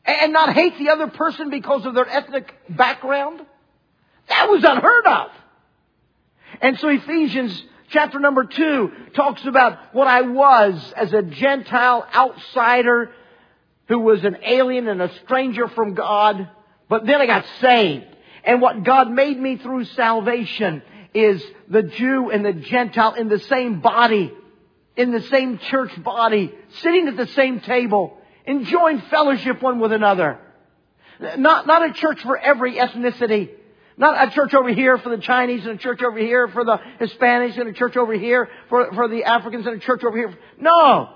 and 0.06 0.34
not 0.34 0.54
hate 0.54 0.78
the 0.78 0.90
other 0.90 1.08
person 1.08 1.50
because 1.50 1.86
of 1.86 1.94
their 1.94 2.08
ethnic 2.08 2.54
background, 2.70 3.42
that 4.28 4.50
was 4.50 4.64
unheard 4.64 5.06
of. 5.06 5.32
And 6.62 6.80
so 6.80 6.90
Ephesians 6.90 7.64
chapter 7.90 8.20
number 8.20 8.46
two 8.46 8.92
talks 9.14 9.46
about 9.46 9.94
what 9.94 10.08
I 10.08 10.22
was 10.22 10.94
as 10.96 11.14
a 11.14 11.22
Gentile 11.22 12.08
outsider 12.14 13.12
who 13.88 14.00
was 14.00 14.24
an 14.24 14.38
alien 14.46 14.88
and 14.88 15.02
a 15.02 15.14
stranger 15.24 15.68
from 15.68 15.96
God, 15.96 16.50
but 16.88 17.06
then 17.06 17.22
I 17.22 17.26
got 17.26 17.46
saved. 17.60 18.06
And 18.44 18.62
what 18.62 18.84
God 18.84 19.12
made 19.12 19.40
me 19.40 19.58
through 19.58 19.86
salvation 19.86 20.82
is 21.14 21.44
the 21.68 21.84
Jew 21.84 22.30
and 22.30 22.46
the 22.46 22.54
Gentile 22.54 23.16
in 23.16 23.28
the 23.28 23.40
same 23.40 23.82
body, 23.82 24.32
in 24.96 25.12
the 25.12 25.22
same 25.24 25.58
church 25.58 25.92
body, 26.04 26.54
sitting 26.82 27.08
at 27.08 27.18
the 27.18 27.28
same 27.28 27.60
table, 27.62 28.18
enjoying 28.46 29.02
fellowship 29.10 29.62
one 29.62 29.80
with 29.80 29.92
another. 29.92 30.40
Not, 31.20 31.68
not 31.68 31.90
a 31.90 31.94
church 31.94 32.22
for 32.22 32.38
every 32.38 32.76
ethnicity. 32.76 33.50
Not 34.00 34.30
a 34.30 34.32
church 34.32 34.54
over 34.54 34.74
here 34.74 34.98
for 34.98 35.10
the 35.10 35.22
Chinese 35.22 35.66
and 35.66 35.78
a 35.78 35.78
church 35.78 36.02
over 36.02 36.18
here 36.18 36.48
for 36.48 36.64
the 36.64 36.80
Hispanics 37.02 37.60
and 37.60 37.68
a 37.68 37.74
church 37.74 37.98
over 37.98 38.14
here 38.14 38.48
for, 38.70 38.94
for 38.94 39.10
the 39.10 39.26
Africans 39.26 39.68
and 39.68 39.76
a 39.76 39.80
church 39.80 40.06
over 40.06 40.18
here. 40.18 40.34
No. 40.58 41.10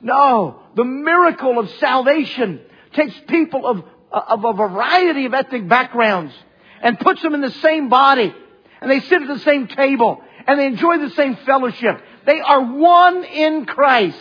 No. 0.00 0.62
The 0.74 0.84
miracle 0.84 1.58
of 1.58 1.68
salvation 1.72 2.62
takes 2.94 3.14
people 3.28 3.66
of, 3.66 3.84
of 4.10 4.44
a 4.46 4.54
variety 4.54 5.26
of 5.26 5.34
ethnic 5.34 5.68
backgrounds 5.68 6.32
and 6.80 6.98
puts 6.98 7.20
them 7.20 7.34
in 7.34 7.42
the 7.42 7.50
same 7.50 7.90
body. 7.90 8.34
And 8.80 8.90
they 8.90 9.00
sit 9.00 9.20
at 9.20 9.28
the 9.28 9.40
same 9.40 9.66
table. 9.66 10.22
And 10.46 10.58
they 10.58 10.64
enjoy 10.64 10.96
the 10.96 11.10
same 11.10 11.36
fellowship. 11.44 12.00
They 12.24 12.40
are 12.40 12.62
one 12.62 13.22
in 13.22 13.66
Christ. 13.66 14.16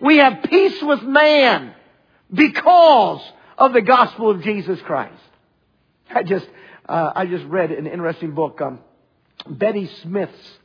We 0.00 0.16
have 0.16 0.42
peace 0.44 0.82
with 0.82 1.02
man 1.02 1.74
because 2.32 3.20
of 3.58 3.74
the 3.74 3.82
gospel 3.82 4.30
of 4.30 4.40
Jesus 4.42 4.80
Christ. 4.80 5.12
I 6.08 6.22
just, 6.22 6.48
uh, 6.88 7.12
I 7.14 7.26
just 7.26 7.44
read 7.46 7.72
an 7.72 7.86
interesting 7.86 8.32
book. 8.32 8.60
Um, 8.60 8.80
Betty 9.48 9.90
Smith's 10.02 10.58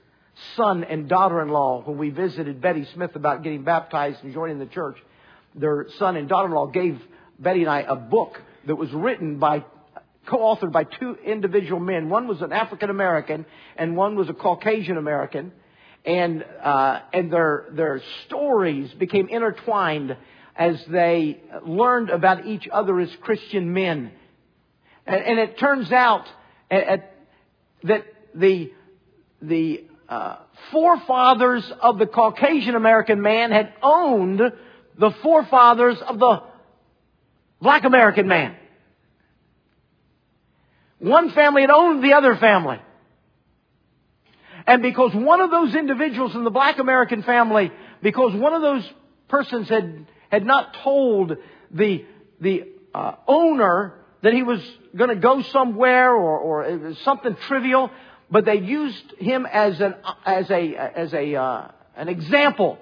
son 0.55 0.83
and 0.83 1.07
daughter-in-law, 1.09 1.83
when 1.85 1.97
we 1.97 2.09
visited 2.09 2.61
Betty 2.61 2.87
Smith 2.93 3.15
about 3.15 3.43
getting 3.43 3.63
baptized 3.63 4.23
and 4.23 4.33
joining 4.33 4.59
the 4.59 4.65
church, 4.65 4.97
their 5.55 5.87
son 5.97 6.15
and 6.15 6.29
daughter-in-law 6.29 6.67
gave 6.67 7.01
Betty 7.39 7.61
and 7.61 7.69
I 7.69 7.81
a 7.81 7.95
book 7.95 8.39
that 8.67 8.75
was 8.75 8.91
written 8.91 9.39
by, 9.39 9.65
co-authored 10.27 10.71
by 10.71 10.83
two 10.83 11.17
individual 11.25 11.79
men. 11.79 12.09
One 12.09 12.27
was 12.27 12.41
an 12.41 12.53
African 12.53 12.89
American 12.89 13.45
and 13.75 13.97
one 13.97 14.15
was 14.15 14.29
a 14.29 14.33
Caucasian 14.33 14.97
American. 14.97 15.51
And, 16.05 16.43
uh, 16.63 16.99
and 17.13 17.31
their, 17.31 17.67
their 17.73 18.01
stories 18.25 18.91
became 18.93 19.27
intertwined 19.27 20.17
as 20.55 20.83
they 20.85 21.41
learned 21.65 22.09
about 22.09 22.45
each 22.45 22.67
other 22.71 22.99
as 22.99 23.09
Christian 23.21 23.73
men. 23.73 24.11
And, 25.05 25.23
and 25.23 25.39
it 25.39 25.59
turns 25.59 25.91
out 25.91 26.25
at, 26.69 26.83
at, 26.83 27.15
that 27.83 28.05
the, 28.35 28.71
the 29.41 29.85
uh, 30.07 30.37
forefathers 30.71 31.69
of 31.81 31.97
the 31.97 32.05
Caucasian 32.05 32.75
American 32.75 33.21
man 33.21 33.51
had 33.51 33.73
owned 33.81 34.41
the 34.97 35.11
forefathers 35.23 35.97
of 36.05 36.19
the 36.19 36.43
black 37.61 37.83
American 37.85 38.27
man. 38.27 38.55
One 40.99 41.31
family 41.31 41.61
had 41.61 41.71
owned 41.71 42.03
the 42.03 42.13
other 42.13 42.35
family. 42.35 42.79
And 44.67 44.83
because 44.83 45.11
one 45.15 45.41
of 45.41 45.49
those 45.49 45.73
individuals 45.73 46.35
in 46.35 46.43
the 46.43 46.51
black 46.51 46.77
American 46.77 47.23
family, 47.23 47.71
because 48.03 48.35
one 48.35 48.53
of 48.53 48.61
those 48.61 48.87
persons 49.27 49.67
had, 49.69 50.05
had 50.29 50.45
not 50.45 50.75
told 50.83 51.37
the, 51.71 52.05
the 52.39 52.67
uh, 52.93 53.15
owner 53.27 53.95
that 54.21 54.33
he 54.33 54.43
was 54.43 54.59
going 54.95 55.09
to 55.09 55.15
go 55.15 55.41
somewhere 55.41 56.13
or, 56.13 56.37
or 56.37 56.65
uh, 56.65 56.93
something 57.03 57.35
trivial, 57.47 57.89
but 58.29 58.45
they 58.45 58.59
used 58.59 59.13
him 59.19 59.45
as 59.45 59.79
an, 59.79 59.95
uh, 60.03 60.13
as 60.25 60.49
a, 60.49 60.75
uh, 60.75 60.89
as 60.95 61.13
a, 61.13 61.35
uh, 61.35 61.71
an 61.95 62.07
example. 62.07 62.77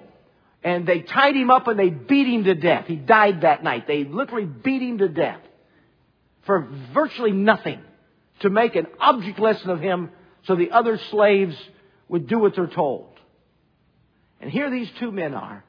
And 0.62 0.86
they 0.86 1.00
tied 1.00 1.34
him 1.34 1.50
up 1.50 1.66
and 1.68 1.78
they 1.78 1.88
beat 1.88 2.26
him 2.26 2.44
to 2.44 2.54
death. 2.54 2.86
He 2.86 2.96
died 2.96 3.42
that 3.42 3.64
night. 3.64 3.86
They 3.86 4.04
literally 4.04 4.44
beat 4.44 4.82
him 4.82 4.98
to 4.98 5.08
death 5.08 5.40
for 6.44 6.68
virtually 6.92 7.32
nothing 7.32 7.80
to 8.40 8.50
make 8.50 8.76
an 8.76 8.86
object 8.98 9.38
lesson 9.38 9.70
of 9.70 9.80
him 9.80 10.10
so 10.46 10.56
the 10.56 10.70
other 10.70 10.98
slaves 11.10 11.56
would 12.08 12.26
do 12.26 12.38
what 12.38 12.54
they're 12.54 12.66
told. 12.66 13.08
And 14.40 14.50
here 14.50 14.70
these 14.70 14.88
two 14.98 15.12
men 15.12 15.34
are. 15.34 15.64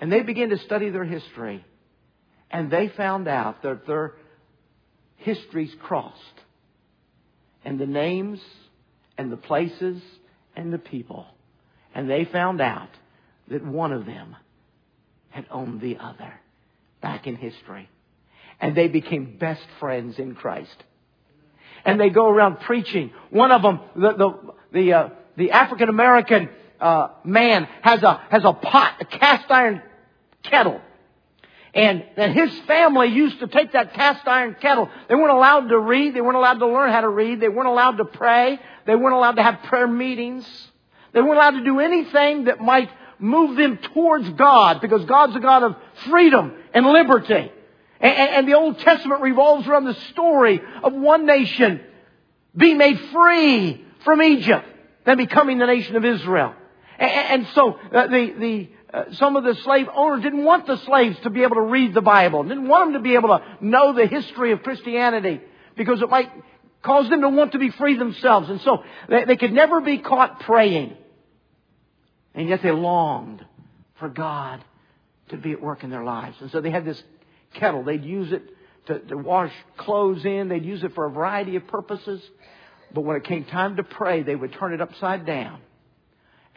And 0.00 0.12
they 0.12 0.22
begin 0.22 0.50
to 0.50 0.58
study 0.58 0.90
their 0.90 1.04
history. 1.04 1.64
And 2.50 2.70
they 2.70 2.88
found 2.88 3.28
out 3.28 3.62
that 3.62 3.86
their 3.86 4.14
histories 5.18 5.74
crossed. 5.82 6.16
And 7.64 7.78
the 7.78 7.86
names 7.86 8.40
and 9.16 9.30
the 9.30 9.36
places 9.36 10.00
and 10.56 10.72
the 10.72 10.78
people. 10.78 11.26
And 11.94 12.08
they 12.08 12.24
found 12.24 12.60
out 12.60 12.90
that 13.48 13.64
one 13.64 13.92
of 13.92 14.06
them 14.06 14.36
had 15.30 15.46
owned 15.50 15.80
the 15.80 15.98
other 15.98 16.34
back 17.00 17.26
in 17.26 17.36
history. 17.36 17.88
And 18.60 18.76
they 18.76 18.88
became 18.88 19.36
best 19.38 19.64
friends 19.78 20.18
in 20.18 20.34
Christ. 20.34 20.84
And 21.84 22.00
they 22.00 22.10
go 22.10 22.28
around 22.28 22.60
preaching. 22.60 23.12
One 23.30 23.52
of 23.52 23.62
them, 23.62 23.80
the, 23.94 24.12
the, 24.12 24.54
the, 24.72 24.92
uh, 24.92 25.08
the 25.36 25.50
African 25.52 25.88
American 25.88 26.48
uh, 26.80 27.08
man 27.24 27.68
has 27.82 28.02
a, 28.02 28.20
has 28.30 28.44
a 28.44 28.52
pot, 28.52 28.96
a 29.00 29.04
cast 29.04 29.50
iron 29.50 29.82
kettle. 30.42 30.80
And, 31.78 32.04
and 32.16 32.34
his 32.34 32.50
family 32.66 33.06
used 33.06 33.38
to 33.38 33.46
take 33.46 33.70
that 33.72 33.94
cast 33.94 34.26
iron 34.26 34.56
kettle. 34.60 34.90
They 35.08 35.14
weren't 35.14 35.30
allowed 35.30 35.68
to 35.68 35.78
read. 35.78 36.12
They 36.12 36.20
weren't 36.20 36.36
allowed 36.36 36.58
to 36.58 36.66
learn 36.66 36.90
how 36.90 37.02
to 37.02 37.08
read. 37.08 37.40
They 37.40 37.48
weren't 37.48 37.68
allowed 37.68 37.98
to 37.98 38.04
pray. 38.04 38.58
They 38.84 38.96
weren't 38.96 39.14
allowed 39.14 39.36
to 39.36 39.44
have 39.44 39.62
prayer 39.62 39.86
meetings. 39.86 40.44
They 41.12 41.20
weren't 41.20 41.36
allowed 41.36 41.52
to 41.52 41.64
do 41.64 41.78
anything 41.78 42.44
that 42.44 42.60
might 42.60 42.90
move 43.20 43.56
them 43.56 43.78
towards 43.94 44.28
God 44.30 44.80
because 44.80 45.04
God's 45.04 45.36
a 45.36 45.38
God 45.38 45.62
of 45.62 45.76
freedom 46.10 46.52
and 46.74 46.84
liberty. 46.84 47.52
And, 48.00 48.12
and 48.18 48.48
the 48.48 48.54
Old 48.54 48.80
Testament 48.80 49.22
revolves 49.22 49.68
around 49.68 49.84
the 49.84 49.94
story 50.10 50.60
of 50.82 50.92
one 50.92 51.26
nation 51.26 51.80
being 52.56 52.78
made 52.78 52.98
free 53.12 53.84
from 54.04 54.20
Egypt, 54.20 54.66
then 55.04 55.16
becoming 55.16 55.58
the 55.58 55.66
nation 55.66 55.94
of 55.94 56.04
Israel. 56.04 56.54
And, 56.98 57.10
and 57.10 57.46
so 57.54 57.74
uh, 57.74 58.08
the, 58.08 58.34
the, 58.36 58.68
uh, 58.92 59.04
some 59.12 59.36
of 59.36 59.44
the 59.44 59.54
slave 59.62 59.86
owners 59.94 60.22
didn't 60.22 60.44
want 60.44 60.66
the 60.66 60.76
slaves 60.78 61.18
to 61.22 61.30
be 61.30 61.42
able 61.42 61.56
to 61.56 61.62
read 61.62 61.92
the 61.92 62.00
Bible, 62.00 62.42
didn't 62.42 62.68
want 62.68 62.86
them 62.86 62.92
to 62.94 63.00
be 63.00 63.14
able 63.14 63.28
to 63.28 63.42
know 63.60 63.92
the 63.92 64.06
history 64.06 64.52
of 64.52 64.62
Christianity 64.62 65.40
because 65.76 66.00
it 66.00 66.08
might 66.08 66.30
cause 66.82 67.08
them 67.10 67.20
to 67.20 67.28
want 67.28 67.52
to 67.52 67.58
be 67.58 67.70
free 67.70 67.98
themselves. 67.98 68.48
And 68.48 68.60
so 68.62 68.82
they, 69.08 69.24
they 69.24 69.36
could 69.36 69.52
never 69.52 69.80
be 69.80 69.98
caught 69.98 70.40
praying. 70.40 70.96
And 72.34 72.48
yet 72.48 72.62
they 72.62 72.70
longed 72.70 73.44
for 73.98 74.08
God 74.08 74.64
to 75.30 75.36
be 75.36 75.52
at 75.52 75.60
work 75.60 75.84
in 75.84 75.90
their 75.90 76.04
lives. 76.04 76.36
And 76.40 76.50
so 76.50 76.60
they 76.60 76.70
had 76.70 76.84
this 76.84 77.02
kettle. 77.54 77.84
They'd 77.84 78.04
use 78.04 78.32
it 78.32 78.42
to, 78.86 79.00
to 79.00 79.16
wash 79.16 79.52
clothes 79.76 80.24
in. 80.24 80.48
They'd 80.48 80.64
use 80.64 80.82
it 80.82 80.94
for 80.94 81.04
a 81.04 81.10
variety 81.10 81.56
of 81.56 81.66
purposes. 81.66 82.22
But 82.94 83.02
when 83.02 83.16
it 83.16 83.24
came 83.24 83.44
time 83.44 83.76
to 83.76 83.82
pray, 83.82 84.22
they 84.22 84.34
would 84.34 84.52
turn 84.54 84.72
it 84.72 84.80
upside 84.80 85.26
down. 85.26 85.60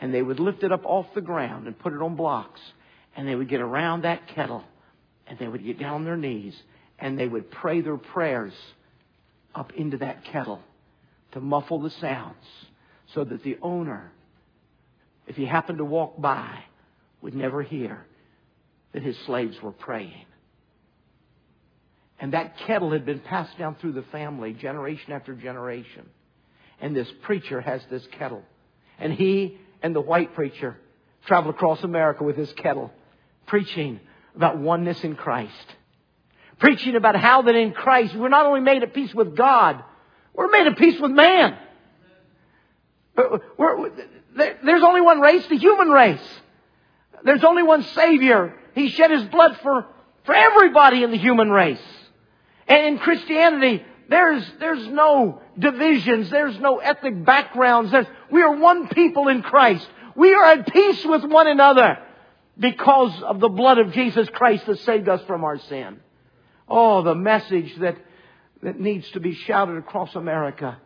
And 0.01 0.13
they 0.13 0.21
would 0.21 0.39
lift 0.39 0.63
it 0.63 0.71
up 0.71 0.85
off 0.85 1.05
the 1.15 1.21
ground 1.21 1.67
and 1.67 1.77
put 1.77 1.93
it 1.93 2.01
on 2.01 2.15
blocks. 2.15 2.59
And 3.15 3.27
they 3.27 3.35
would 3.35 3.49
get 3.49 3.61
around 3.61 4.01
that 4.03 4.27
kettle. 4.27 4.63
And 5.27 5.39
they 5.39 5.47
would 5.47 5.63
get 5.63 5.79
down 5.79 5.93
on 5.93 6.03
their 6.03 6.17
knees. 6.17 6.55
And 6.99 7.17
they 7.17 7.27
would 7.27 7.49
pray 7.49 7.81
their 7.81 7.97
prayers 7.97 8.53
up 9.55 9.71
into 9.73 9.97
that 9.97 10.25
kettle 10.25 10.61
to 11.31 11.39
muffle 11.39 11.79
the 11.79 11.91
sounds 11.91 12.35
so 13.13 13.23
that 13.23 13.43
the 13.43 13.57
owner 13.61 14.11
if 15.27 15.35
he 15.35 15.45
happened 15.45 15.77
to 15.77 15.85
walk 15.85 16.19
by, 16.19 16.63
would 17.21 17.33
never 17.33 17.61
hear 17.61 18.05
that 18.93 19.03
his 19.03 19.15
slaves 19.25 19.55
were 19.61 19.71
praying. 19.71 20.25
And 22.19 22.33
that 22.33 22.57
kettle 22.67 22.91
had 22.91 23.05
been 23.05 23.19
passed 23.19 23.57
down 23.57 23.75
through 23.75 23.93
the 23.93 24.03
family 24.11 24.53
generation 24.53 25.13
after 25.13 25.33
generation. 25.33 26.09
And 26.79 26.95
this 26.95 27.07
preacher 27.23 27.61
has 27.61 27.81
this 27.89 28.05
kettle. 28.17 28.43
And 28.99 29.13
he 29.13 29.57
and 29.81 29.95
the 29.95 30.01
white 30.01 30.33
preacher 30.35 30.77
travel 31.25 31.51
across 31.51 31.83
America 31.83 32.23
with 32.23 32.35
his 32.35 32.51
kettle, 32.53 32.91
preaching 33.45 33.99
about 34.35 34.57
oneness 34.57 35.03
in 35.03 35.15
Christ. 35.15 35.75
Preaching 36.59 36.95
about 36.95 37.15
how 37.15 37.41
that 37.43 37.55
in 37.55 37.71
Christ 37.73 38.15
we're 38.15 38.29
not 38.29 38.45
only 38.45 38.61
made 38.61 38.83
at 38.83 38.93
peace 38.93 39.13
with 39.13 39.35
God, 39.35 39.83
we're 40.33 40.49
made 40.49 40.67
at 40.67 40.77
peace 40.77 40.99
with 40.99 41.11
man. 41.11 41.57
There's 43.15 44.83
only 44.83 45.01
one 45.01 45.19
race, 45.19 45.45
the 45.47 45.57
human 45.57 45.89
race. 45.89 46.41
There's 47.23 47.43
only 47.43 47.63
one 47.63 47.83
Savior. 47.83 48.55
He 48.73 48.89
shed 48.89 49.11
His 49.11 49.23
blood 49.23 49.57
for, 49.61 49.85
for 50.23 50.33
everybody 50.33 51.03
in 51.03 51.11
the 51.11 51.17
human 51.17 51.49
race. 51.49 51.81
And 52.67 52.85
in 52.85 52.99
Christianity, 52.99 53.83
there's, 54.11 54.43
there's 54.59 54.87
no 54.87 55.41
divisions. 55.57 56.29
There's 56.29 56.59
no 56.59 56.79
ethnic 56.79 57.23
backgrounds. 57.23 57.91
There's, 57.91 58.07
we 58.29 58.41
are 58.41 58.53
one 58.53 58.89
people 58.89 59.29
in 59.29 59.41
Christ. 59.41 59.87
We 60.17 60.33
are 60.33 60.43
at 60.43 60.71
peace 60.71 61.05
with 61.05 61.23
one 61.23 61.47
another 61.47 61.97
because 62.59 63.23
of 63.23 63.39
the 63.39 63.47
blood 63.47 63.77
of 63.77 63.93
Jesus 63.93 64.27
Christ 64.33 64.65
that 64.65 64.79
saved 64.79 65.07
us 65.07 65.21
from 65.25 65.45
our 65.45 65.57
sin. 65.59 66.01
Oh, 66.67 67.03
the 67.03 67.15
message 67.15 67.73
that, 67.77 67.95
that 68.61 68.77
needs 68.77 69.09
to 69.11 69.21
be 69.21 69.33
shouted 69.33 69.77
across 69.77 70.13
America 70.13 70.77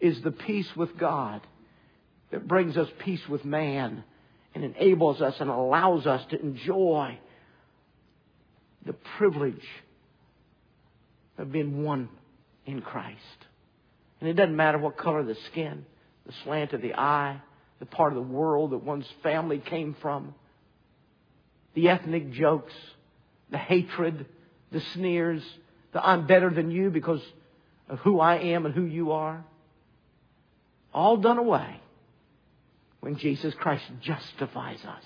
is 0.00 0.20
the 0.20 0.32
peace 0.32 0.74
with 0.74 0.98
God 0.98 1.40
that 2.32 2.48
brings 2.48 2.76
us 2.76 2.88
peace 2.98 3.28
with 3.28 3.44
man 3.44 4.02
and 4.56 4.64
enables 4.64 5.22
us 5.22 5.36
and 5.38 5.48
allows 5.48 6.04
us 6.08 6.24
to 6.30 6.40
enjoy 6.40 7.16
the 8.84 8.92
privilege 8.92 9.68
of 11.38 11.52
being 11.52 11.84
one 11.84 12.08
in 12.66 12.80
Christ. 12.80 13.18
And 14.20 14.28
it 14.28 14.34
doesn't 14.34 14.56
matter 14.56 14.78
what 14.78 14.96
color 14.96 15.22
the 15.22 15.36
skin, 15.50 15.84
the 16.26 16.32
slant 16.44 16.72
of 16.72 16.82
the 16.82 16.94
eye, 16.94 17.40
the 17.80 17.86
part 17.86 18.12
of 18.12 18.16
the 18.16 18.32
world 18.32 18.70
that 18.70 18.78
one's 18.78 19.08
family 19.22 19.58
came 19.58 19.96
from, 20.00 20.34
the 21.74 21.88
ethnic 21.88 22.30
jokes, 22.30 22.72
the 23.50 23.58
hatred, 23.58 24.26
the 24.70 24.80
sneers, 24.94 25.42
the 25.92 26.06
I'm 26.06 26.26
better 26.26 26.50
than 26.50 26.70
you 26.70 26.90
because 26.90 27.22
of 27.88 27.98
who 28.00 28.20
I 28.20 28.36
am 28.36 28.66
and 28.66 28.74
who 28.74 28.84
you 28.84 29.12
are. 29.12 29.44
All 30.94 31.16
done 31.16 31.38
away 31.38 31.80
when 33.00 33.16
Jesus 33.16 33.54
Christ 33.54 33.84
justifies 34.00 34.84
us 34.84 35.04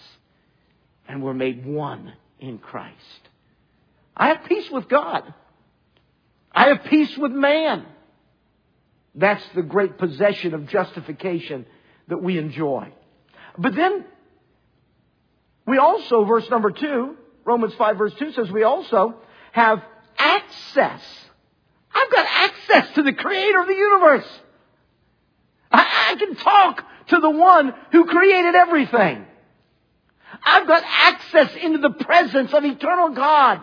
and 1.08 1.22
we're 1.22 1.34
made 1.34 1.64
one 1.64 2.12
in 2.38 2.58
Christ. 2.58 2.94
I 4.16 4.28
have 4.28 4.44
peace 4.44 4.70
with 4.70 4.88
God. 4.88 5.32
I 6.56 6.68
have 6.68 6.84
peace 6.84 7.16
with 7.18 7.32
man. 7.32 7.84
That's 9.14 9.46
the 9.54 9.62
great 9.62 9.98
possession 9.98 10.54
of 10.54 10.66
justification 10.68 11.66
that 12.08 12.22
we 12.22 12.38
enjoy. 12.38 12.92
But 13.58 13.76
then, 13.76 14.06
we 15.66 15.76
also, 15.76 16.24
verse 16.24 16.48
number 16.48 16.70
two, 16.70 17.16
Romans 17.44 17.74
5 17.74 17.98
verse 17.98 18.14
2 18.18 18.32
says 18.32 18.50
we 18.50 18.62
also 18.62 19.16
have 19.52 19.82
access. 20.16 21.02
I've 21.94 22.10
got 22.10 22.26
access 22.26 22.94
to 22.94 23.02
the 23.02 23.12
creator 23.12 23.60
of 23.60 23.66
the 23.66 23.74
universe. 23.74 24.40
I, 25.70 26.12
I 26.12 26.16
can 26.18 26.36
talk 26.36 26.84
to 27.08 27.18
the 27.18 27.30
one 27.30 27.74
who 27.92 28.06
created 28.06 28.54
everything. 28.54 29.26
I've 30.42 30.66
got 30.66 30.82
access 30.84 31.54
into 31.56 31.78
the 31.78 31.90
presence 31.90 32.52
of 32.52 32.64
eternal 32.64 33.10
God. 33.10 33.62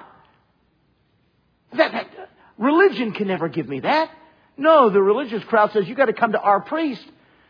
That, 1.73 1.91
that, 1.91 2.29
religion 2.57 3.11
can 3.11 3.27
never 3.27 3.47
give 3.47 3.67
me 3.67 3.81
that. 3.81 4.09
No, 4.57 4.89
the 4.89 5.01
religious 5.01 5.43
crowd 5.45 5.71
says 5.73 5.87
you 5.87 5.95
got 5.95 6.05
to 6.05 6.13
come 6.13 6.33
to 6.33 6.39
our 6.39 6.61
priest. 6.61 7.03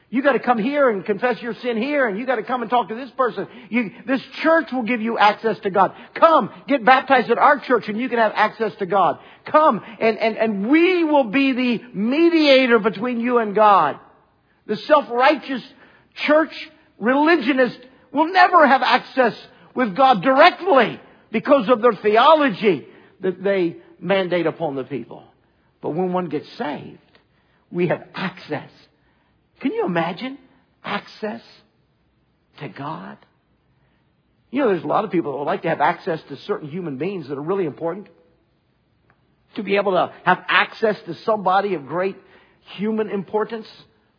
You 0.09 0.21
got 0.21 0.33
to 0.33 0.39
come 0.39 0.59
here 0.59 0.91
and 0.91 1.03
confess 1.03 1.41
your 1.41 1.55
sin 1.55 1.75
here, 1.75 2.07
and 2.07 2.19
you 2.19 2.27
got 2.27 2.35
to 2.35 2.43
come 2.43 2.61
and 2.61 2.69
talk 2.69 2.89
to 2.89 2.95
this 2.95 3.09
person. 3.17 3.47
You, 3.69 3.89
this 4.05 4.21
church 4.43 4.71
will 4.71 4.83
give 4.83 5.01
you 5.01 5.17
access 5.17 5.57
to 5.61 5.71
God. 5.71 5.95
Come, 6.13 6.51
get 6.67 6.85
baptized 6.85 7.31
at 7.31 7.39
our 7.39 7.59
church, 7.59 7.89
and 7.89 7.99
you 7.99 8.09
can 8.09 8.19
have 8.19 8.31
access 8.35 8.75
to 8.75 8.85
God. 8.85 9.17
Come, 9.45 9.81
and, 9.99 10.19
and, 10.19 10.37
and 10.37 10.69
we 10.69 11.03
will 11.03 11.23
be 11.23 11.53
the 11.53 11.83
mediator 11.95 12.77
between 12.77 13.21
you 13.21 13.39
and 13.39 13.55
God. 13.55 13.99
The 14.67 14.77
self-righteous 14.77 15.63
church 16.13 16.69
religionist 16.99 17.79
will 18.11 18.31
never 18.31 18.67
have 18.67 18.83
access 18.83 19.35
with 19.73 19.95
God 19.95 20.21
directly 20.21 21.01
because 21.31 21.67
of 21.69 21.81
their 21.81 21.93
theology 21.93 22.87
that 23.21 23.43
they 23.43 23.77
mandate 24.03 24.45
upon 24.45 24.75
the 24.75 24.83
people. 24.83 25.23
But 25.81 25.91
when 25.91 26.13
one 26.13 26.27
gets 26.29 26.51
saved, 26.53 26.99
we 27.71 27.87
have 27.87 28.03
access. 28.13 28.69
Can 29.61 29.71
you 29.71 29.85
imagine 29.85 30.37
access 30.83 31.41
to 32.59 32.69
God? 32.69 33.17
You 34.51 34.61
know, 34.61 34.67
there's 34.69 34.83
a 34.83 34.87
lot 34.87 35.05
of 35.05 35.11
people 35.11 35.31
that 35.31 35.37
would 35.39 35.45
like 35.45 35.63
to 35.63 35.69
have 35.69 35.81
access 35.81 36.21
to 36.29 36.37
certain 36.37 36.69
human 36.69 36.97
beings 36.97 37.29
that 37.29 37.37
are 37.37 37.41
really 37.41 37.65
important. 37.65 38.07
To 39.55 39.63
be 39.63 39.77
able 39.77 39.93
to 39.93 40.11
have 40.23 40.43
access 40.47 40.99
to 41.05 41.15
somebody 41.15 41.73
of 41.75 41.85
great 41.87 42.17
human 42.75 43.09
importance, 43.09 43.67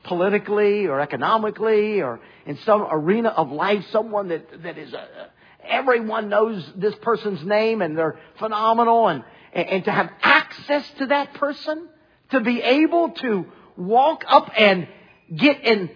politically 0.04 0.86
or 0.86 1.00
economically 1.00 2.02
or 2.02 2.20
in 2.46 2.58
some 2.58 2.86
arena 2.90 3.30
of 3.30 3.50
life, 3.50 3.84
someone 3.90 4.28
that, 4.28 4.62
that 4.62 4.78
is 4.78 4.92
a, 4.92 5.30
everyone 5.66 6.28
knows 6.28 6.64
this 6.76 6.94
person's 7.02 7.44
name 7.44 7.82
and 7.82 7.96
they're 7.96 8.18
phenomenal 8.38 9.08
and, 9.08 9.24
and 9.54 9.84
to 9.84 9.92
have 9.92 10.10
access 10.22 10.88
to 10.98 11.06
that 11.06 11.34
person, 11.34 11.88
to 12.30 12.40
be 12.40 12.60
able 12.60 13.10
to 13.10 13.46
walk 13.76 14.24
up 14.26 14.50
and 14.56 14.88
get 15.34 15.64
in 15.64 15.90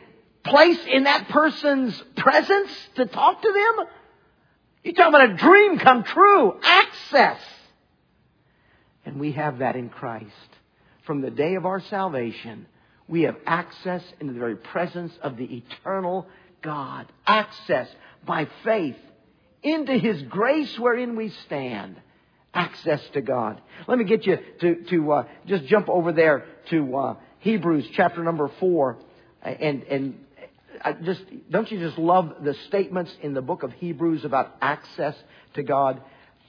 place 0.44 0.78
in 0.86 1.04
that 1.04 1.28
person's 1.28 2.00
presence 2.16 2.70
to 2.94 3.06
talk 3.06 3.42
to 3.42 3.52
them. 3.52 3.86
You're 4.84 4.94
talking 4.94 5.14
about 5.14 5.30
a 5.30 5.34
dream 5.34 5.78
come 5.78 6.04
true. 6.04 6.54
Access. 6.62 7.40
And 9.04 9.18
we 9.18 9.32
have 9.32 9.58
that 9.58 9.76
in 9.76 9.88
Christ. 9.88 10.30
From 11.04 11.20
the 11.20 11.30
day 11.30 11.56
of 11.56 11.66
our 11.66 11.80
salvation, 11.80 12.66
we 13.08 13.22
have 13.22 13.36
access 13.46 14.02
into 14.20 14.34
the 14.34 14.38
very 14.38 14.56
presence 14.56 15.12
of 15.22 15.36
the 15.36 15.44
eternal 15.44 16.26
God. 16.62 17.06
Access 17.26 17.88
by 18.24 18.46
faith 18.64 18.96
into 19.62 19.94
His 19.94 20.22
grace 20.22 20.78
wherein 20.78 21.16
we 21.16 21.30
stand. 21.46 21.96
Access 22.54 23.00
to 23.12 23.20
God. 23.20 23.60
Let 23.86 23.98
me 23.98 24.04
get 24.04 24.26
you 24.26 24.38
to, 24.60 24.84
to 24.90 25.12
uh, 25.12 25.24
just 25.46 25.64
jump 25.66 25.88
over 25.88 26.12
there 26.12 26.46
to 26.70 26.96
uh, 26.96 27.14
Hebrews 27.40 27.86
chapter 27.94 28.22
number 28.22 28.50
four. 28.58 28.96
And, 29.42 29.82
and 29.84 30.24
I 30.82 30.92
just, 30.92 31.22
don't 31.50 31.70
you 31.70 31.78
just 31.78 31.98
love 31.98 32.36
the 32.42 32.54
statements 32.68 33.14
in 33.22 33.34
the 33.34 33.42
book 33.42 33.62
of 33.62 33.72
Hebrews 33.72 34.24
about 34.24 34.56
access 34.60 35.14
to 35.54 35.62
God? 35.62 36.00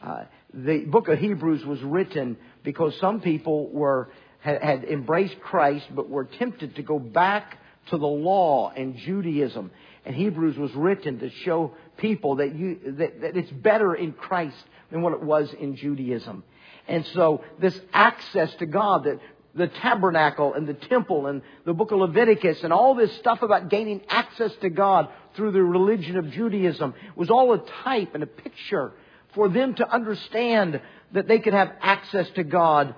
Uh, 0.01 0.23
the 0.53 0.85
book 0.85 1.09
of 1.09 1.19
Hebrews 1.19 1.65
was 1.65 1.81
written 1.81 2.37
because 2.63 2.97
some 2.99 3.21
people 3.21 3.69
were 3.69 4.09
had, 4.39 4.63
had 4.63 4.83
embraced 4.85 5.39
Christ 5.41 5.85
but 5.93 6.09
were 6.09 6.25
tempted 6.25 6.75
to 6.77 6.83
go 6.83 6.99
back 6.99 7.57
to 7.89 7.97
the 7.97 8.07
law 8.07 8.71
and 8.75 8.95
Judaism. 8.95 9.71
And 10.05 10.15
Hebrews 10.15 10.57
was 10.57 10.73
written 10.73 11.19
to 11.19 11.29
show 11.29 11.73
people 11.99 12.37
that 12.37 12.55
you 12.55 12.79
that, 12.97 13.21
that 13.21 13.37
it's 13.37 13.51
better 13.51 13.93
in 13.93 14.13
Christ 14.13 14.57
than 14.91 15.01
what 15.01 15.13
it 15.13 15.21
was 15.21 15.53
in 15.53 15.75
Judaism. 15.75 16.43
And 16.87 17.05
so 17.07 17.43
this 17.59 17.79
access 17.93 18.53
to 18.55 18.65
God 18.65 19.03
that 19.03 19.19
the 19.55 19.67
tabernacle 19.67 20.53
and 20.53 20.67
the 20.67 20.73
temple 20.73 21.27
and 21.27 21.41
the 21.65 21.73
book 21.73 21.91
of 21.91 21.99
Leviticus 21.99 22.63
and 22.63 22.71
all 22.71 22.95
this 22.95 23.15
stuff 23.17 23.41
about 23.41 23.69
gaining 23.69 24.01
access 24.09 24.51
to 24.61 24.69
God 24.69 25.09
through 25.35 25.51
the 25.51 25.61
religion 25.61 26.17
of 26.17 26.31
Judaism 26.31 26.93
was 27.15 27.29
all 27.29 27.53
a 27.53 27.65
type 27.83 28.13
and 28.13 28.23
a 28.23 28.27
picture 28.27 28.93
for 29.33 29.49
them 29.49 29.75
to 29.75 29.91
understand 29.91 30.81
that 31.13 31.27
they 31.27 31.39
could 31.39 31.53
have 31.53 31.71
access 31.81 32.29
to 32.31 32.43
God 32.43 32.95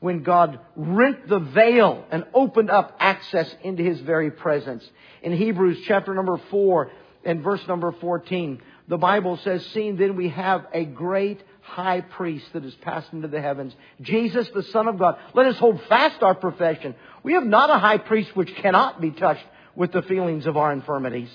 when 0.00 0.22
God 0.22 0.58
rent 0.74 1.28
the 1.28 1.38
veil 1.38 2.04
and 2.10 2.24
opened 2.34 2.70
up 2.70 2.96
access 2.98 3.54
into 3.62 3.84
His 3.84 4.00
very 4.00 4.32
presence. 4.32 4.88
In 5.22 5.32
Hebrews 5.32 5.78
chapter 5.86 6.12
number 6.12 6.40
4 6.50 6.90
and 7.24 7.42
verse 7.42 7.66
number 7.68 7.92
14, 7.92 8.60
the 8.88 8.98
Bible 8.98 9.38
says, 9.38 9.64
Seeing 9.66 9.96
then 9.96 10.16
we 10.16 10.28
have 10.30 10.66
a 10.72 10.84
great 10.84 11.42
high 11.60 12.00
priest 12.00 12.46
that 12.52 12.64
has 12.64 12.74
passed 12.76 13.12
into 13.12 13.28
the 13.28 13.40
heavens, 13.40 13.74
Jesus 14.00 14.48
the 14.54 14.62
Son 14.64 14.88
of 14.88 14.98
God. 14.98 15.16
Let 15.34 15.46
us 15.46 15.56
hold 15.58 15.80
fast 15.88 16.22
our 16.22 16.34
profession. 16.34 16.94
We 17.22 17.34
have 17.34 17.46
not 17.46 17.70
a 17.70 17.78
high 17.78 17.98
priest 17.98 18.34
which 18.34 18.54
cannot 18.56 19.00
be 19.00 19.10
touched 19.10 19.44
with 19.74 19.92
the 19.92 20.02
feelings 20.02 20.46
of 20.46 20.56
our 20.56 20.72
infirmities, 20.72 21.30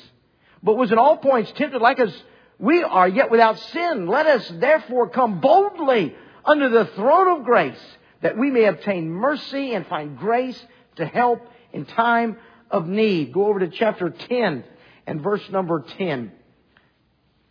but 0.61 0.77
was 0.77 0.91
in 0.91 0.97
all 0.97 1.17
points 1.17 1.51
tempted 1.53 1.81
like 1.81 1.99
as 1.99 2.13
we 2.59 2.83
are, 2.83 3.07
yet 3.07 3.31
without 3.31 3.59
sin. 3.59 4.07
Let 4.07 4.27
us 4.27 4.47
therefore 4.55 5.09
come 5.09 5.39
boldly 5.39 6.15
under 6.43 6.69
the 6.69 6.85
throne 6.95 7.39
of 7.39 7.45
grace, 7.45 7.79
that 8.21 8.37
we 8.37 8.51
may 8.51 8.65
obtain 8.65 9.09
mercy 9.09 9.73
and 9.73 9.85
find 9.87 10.17
grace 10.17 10.59
to 10.95 11.05
help 11.05 11.41
in 11.71 11.85
time 11.85 12.37
of 12.71 12.87
need. 12.87 13.31
Go 13.33 13.47
over 13.47 13.59
to 13.59 13.69
chapter 13.69 14.09
10 14.09 14.63
and 15.07 15.21
verse 15.21 15.41
number 15.49 15.83
10. 15.97 16.31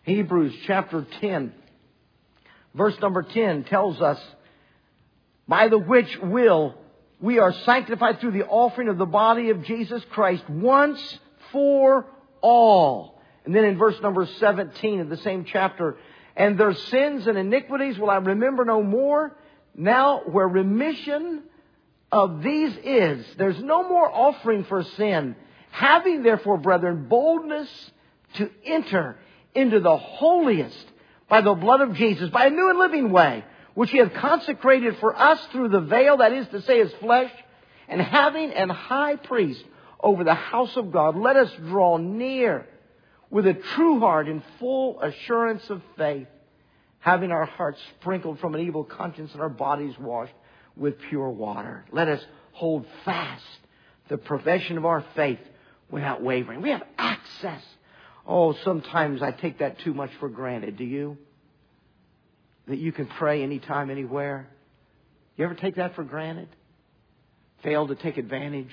Hebrews 0.04 0.54
chapter 0.66 1.04
10 1.20 1.52
Verse 2.76 2.94
number 3.00 3.22
10 3.22 3.64
tells 3.64 4.02
us, 4.02 4.20
by 5.48 5.68
the 5.68 5.78
which 5.78 6.18
will 6.18 6.74
we 7.20 7.38
are 7.38 7.52
sanctified 7.52 8.20
through 8.20 8.32
the 8.32 8.44
offering 8.44 8.88
of 8.88 8.98
the 8.98 9.06
body 9.06 9.48
of 9.48 9.64
Jesus 9.64 10.04
Christ 10.10 10.44
once 10.50 11.18
for 11.52 12.04
all. 12.42 13.18
And 13.46 13.54
then 13.54 13.64
in 13.64 13.78
verse 13.78 13.98
number 14.02 14.26
17 14.26 15.00
of 15.00 15.08
the 15.08 15.16
same 15.16 15.46
chapter, 15.46 15.96
and 16.36 16.60
their 16.60 16.74
sins 16.74 17.26
and 17.26 17.38
iniquities 17.38 17.98
will 17.98 18.10
I 18.10 18.16
remember 18.16 18.66
no 18.66 18.82
more. 18.82 19.34
Now 19.74 20.20
where 20.26 20.46
remission 20.46 21.44
of 22.12 22.42
these 22.42 22.76
is, 22.84 23.24
there's 23.38 23.62
no 23.62 23.88
more 23.88 24.10
offering 24.10 24.64
for 24.64 24.82
sin. 24.82 25.34
Having 25.70 26.22
therefore, 26.22 26.58
brethren, 26.58 27.06
boldness 27.08 27.68
to 28.34 28.50
enter 28.64 29.18
into 29.54 29.80
the 29.80 29.96
holiest 29.96 30.86
by 31.28 31.40
the 31.40 31.54
blood 31.54 31.80
of 31.80 31.94
Jesus, 31.94 32.30
by 32.30 32.46
a 32.46 32.50
new 32.50 32.70
and 32.70 32.78
living 32.78 33.10
way, 33.10 33.44
which 33.74 33.90
he 33.90 33.98
hath 33.98 34.14
consecrated 34.14 34.96
for 34.98 35.14
us 35.16 35.38
through 35.52 35.68
the 35.68 35.80
veil, 35.80 36.18
that 36.18 36.32
is 36.32 36.46
to 36.48 36.62
say, 36.62 36.78
his 36.78 36.92
flesh, 36.94 37.30
and 37.88 38.00
having 38.00 38.52
an 38.52 38.68
high 38.68 39.16
priest 39.16 39.62
over 40.00 40.24
the 40.24 40.34
house 40.34 40.76
of 40.76 40.92
God, 40.92 41.16
let 41.16 41.36
us 41.36 41.50
draw 41.68 41.96
near 41.96 42.66
with 43.30 43.46
a 43.46 43.54
true 43.54 44.00
heart 44.00 44.28
in 44.28 44.42
full 44.58 45.00
assurance 45.00 45.68
of 45.68 45.82
faith, 45.96 46.28
having 47.00 47.32
our 47.32 47.44
hearts 47.44 47.80
sprinkled 47.98 48.38
from 48.38 48.54
an 48.54 48.60
evil 48.60 48.84
conscience 48.84 49.32
and 49.32 49.42
our 49.42 49.48
bodies 49.48 49.94
washed 49.98 50.32
with 50.76 50.98
pure 51.08 51.30
water. 51.30 51.84
Let 51.90 52.08
us 52.08 52.24
hold 52.52 52.86
fast 53.04 53.44
the 54.08 54.16
profession 54.16 54.78
of 54.78 54.84
our 54.84 55.04
faith 55.14 55.40
without 55.90 56.22
wavering. 56.22 56.62
We 56.62 56.70
have 56.70 56.82
access 56.98 57.62
Oh, 58.26 58.54
sometimes 58.64 59.22
I 59.22 59.30
take 59.30 59.60
that 59.60 59.78
too 59.80 59.94
much 59.94 60.10
for 60.18 60.28
granted. 60.28 60.76
Do 60.76 60.84
you? 60.84 61.16
That 62.66 62.78
you 62.78 62.90
can 62.90 63.06
pray 63.06 63.42
anytime, 63.42 63.90
anywhere. 63.90 64.48
You 65.36 65.44
ever 65.44 65.54
take 65.54 65.76
that 65.76 65.94
for 65.94 66.02
granted? 66.02 66.48
Fail 67.62 67.86
to 67.86 67.94
take 67.94 68.16
advantage 68.16 68.72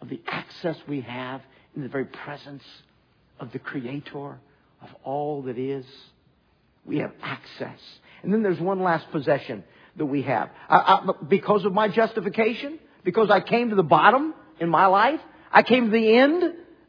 of 0.00 0.08
the 0.08 0.20
access 0.26 0.76
we 0.88 1.02
have 1.02 1.42
in 1.76 1.82
the 1.82 1.88
very 1.88 2.06
presence 2.06 2.62
of 3.38 3.52
the 3.52 3.58
Creator 3.58 4.38
of 4.80 4.88
all 5.02 5.42
that 5.42 5.58
is. 5.58 5.84
We 6.86 6.98
have 6.98 7.12
access. 7.22 7.78
And 8.22 8.32
then 8.32 8.42
there's 8.42 8.60
one 8.60 8.82
last 8.82 9.10
possession 9.10 9.64
that 9.96 10.06
we 10.06 10.22
have. 10.22 10.50
I, 10.68 10.76
I, 10.76 11.24
because 11.28 11.64
of 11.64 11.72
my 11.72 11.88
justification, 11.88 12.78
because 13.04 13.28
I 13.30 13.40
came 13.40 13.70
to 13.70 13.76
the 13.76 13.82
bottom 13.82 14.34
in 14.60 14.70
my 14.70 14.86
life, 14.86 15.20
I 15.54 15.62
came 15.62 15.86
to 15.86 15.90
the 15.90 16.16
end 16.16 16.42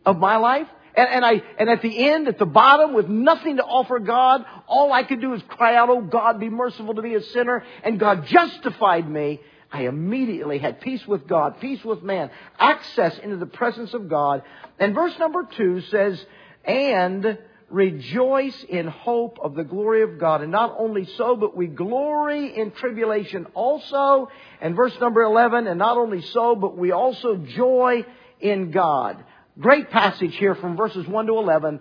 of 0.05 0.17
my 0.17 0.37
life, 0.37 0.67
and, 0.95 1.07
and 1.07 1.25
I, 1.25 1.41
and 1.59 1.69
at 1.69 1.83
the 1.83 2.09
end, 2.09 2.27
at 2.27 2.39
the 2.39 2.47
bottom, 2.47 2.93
with 2.93 3.07
nothing 3.07 3.57
to 3.57 3.63
offer 3.63 3.99
God, 3.99 4.43
all 4.67 4.91
I 4.91 5.03
could 5.03 5.21
do 5.21 5.33
is 5.33 5.41
cry 5.47 5.75
out, 5.75 5.89
Oh 5.89 6.01
God, 6.01 6.39
be 6.39 6.49
merciful 6.49 6.95
to 6.95 7.01
me, 7.01 7.13
a 7.13 7.21
sinner. 7.21 7.63
And 7.83 7.99
God 7.99 8.25
justified 8.25 9.07
me. 9.07 9.39
I 9.71 9.83
immediately 9.83 10.57
had 10.57 10.81
peace 10.81 11.05
with 11.05 11.27
God, 11.27 11.59
peace 11.59 11.83
with 11.83 12.01
man, 12.01 12.31
access 12.57 13.17
into 13.19 13.37
the 13.37 13.45
presence 13.45 13.93
of 13.93 14.09
God. 14.09 14.41
And 14.79 14.95
verse 14.95 15.17
number 15.19 15.47
two 15.55 15.81
says, 15.81 16.25
and 16.63 17.37
rejoice 17.69 18.63
in 18.69 18.87
hope 18.87 19.37
of 19.41 19.55
the 19.55 19.63
glory 19.63 20.03
of 20.03 20.19
God. 20.19 20.41
And 20.41 20.51
not 20.51 20.75
only 20.77 21.05
so, 21.17 21.35
but 21.35 21.57
we 21.57 21.67
glory 21.67 22.57
in 22.57 22.71
tribulation 22.71 23.47
also. 23.53 24.29
And 24.61 24.75
verse 24.75 24.97
number 25.01 25.23
11, 25.23 25.67
and 25.67 25.77
not 25.77 25.97
only 25.97 26.21
so, 26.21 26.55
but 26.55 26.77
we 26.77 26.91
also 26.91 27.35
joy 27.35 28.05
in 28.45 28.71
God. 28.71 29.23
Great 29.59 29.89
passage 29.89 30.35
here 30.35 30.55
from 30.55 30.77
verses 30.77 31.07
1 31.07 31.27
to 31.27 31.33
11, 31.33 31.79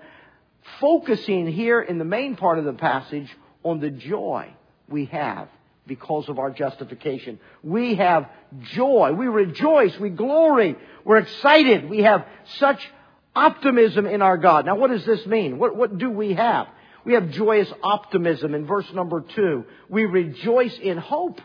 focusing 0.81 1.47
here 1.47 1.81
in 1.81 1.99
the 1.99 2.05
main 2.05 2.37
part 2.37 2.59
of 2.59 2.65
the 2.65 2.73
passage 2.73 3.29
on 3.63 3.81
the 3.81 3.91
joy 3.91 4.49
we 4.89 5.07
have 5.07 5.49
because 5.87 6.29
of 6.29 6.39
our 6.39 6.51
justification. 6.51 7.39
We 7.63 7.97
have 7.97 8.31
joy. 8.73 9.13
We 9.13 9.27
rejoice. 9.27 9.99
We 9.99 10.11
glory. 10.11 10.77
We're 11.05 11.19
excited. 11.19 11.91
We 11.91 12.01
have 12.01 12.25
such 12.59 12.81
optimism 13.37 14.07
in 14.07 14.23
our 14.23 14.39
God. 14.39 14.65
Now, 14.65 14.77
what 14.77 14.91
does 14.91 15.05
this 15.05 15.27
mean? 15.27 15.59
What, 15.59 15.77
what 15.77 15.99
do 15.99 16.11
we 16.11 16.35
have? 16.35 16.69
We 17.05 17.15
have 17.15 17.31
joyous 17.31 17.71
optimism 17.83 18.55
in 18.55 18.67
verse 18.67 18.91
number 18.95 19.21
two. 19.21 19.67
We 19.91 20.05
rejoice 20.07 20.79
in 20.79 20.97
hope. 20.97 21.41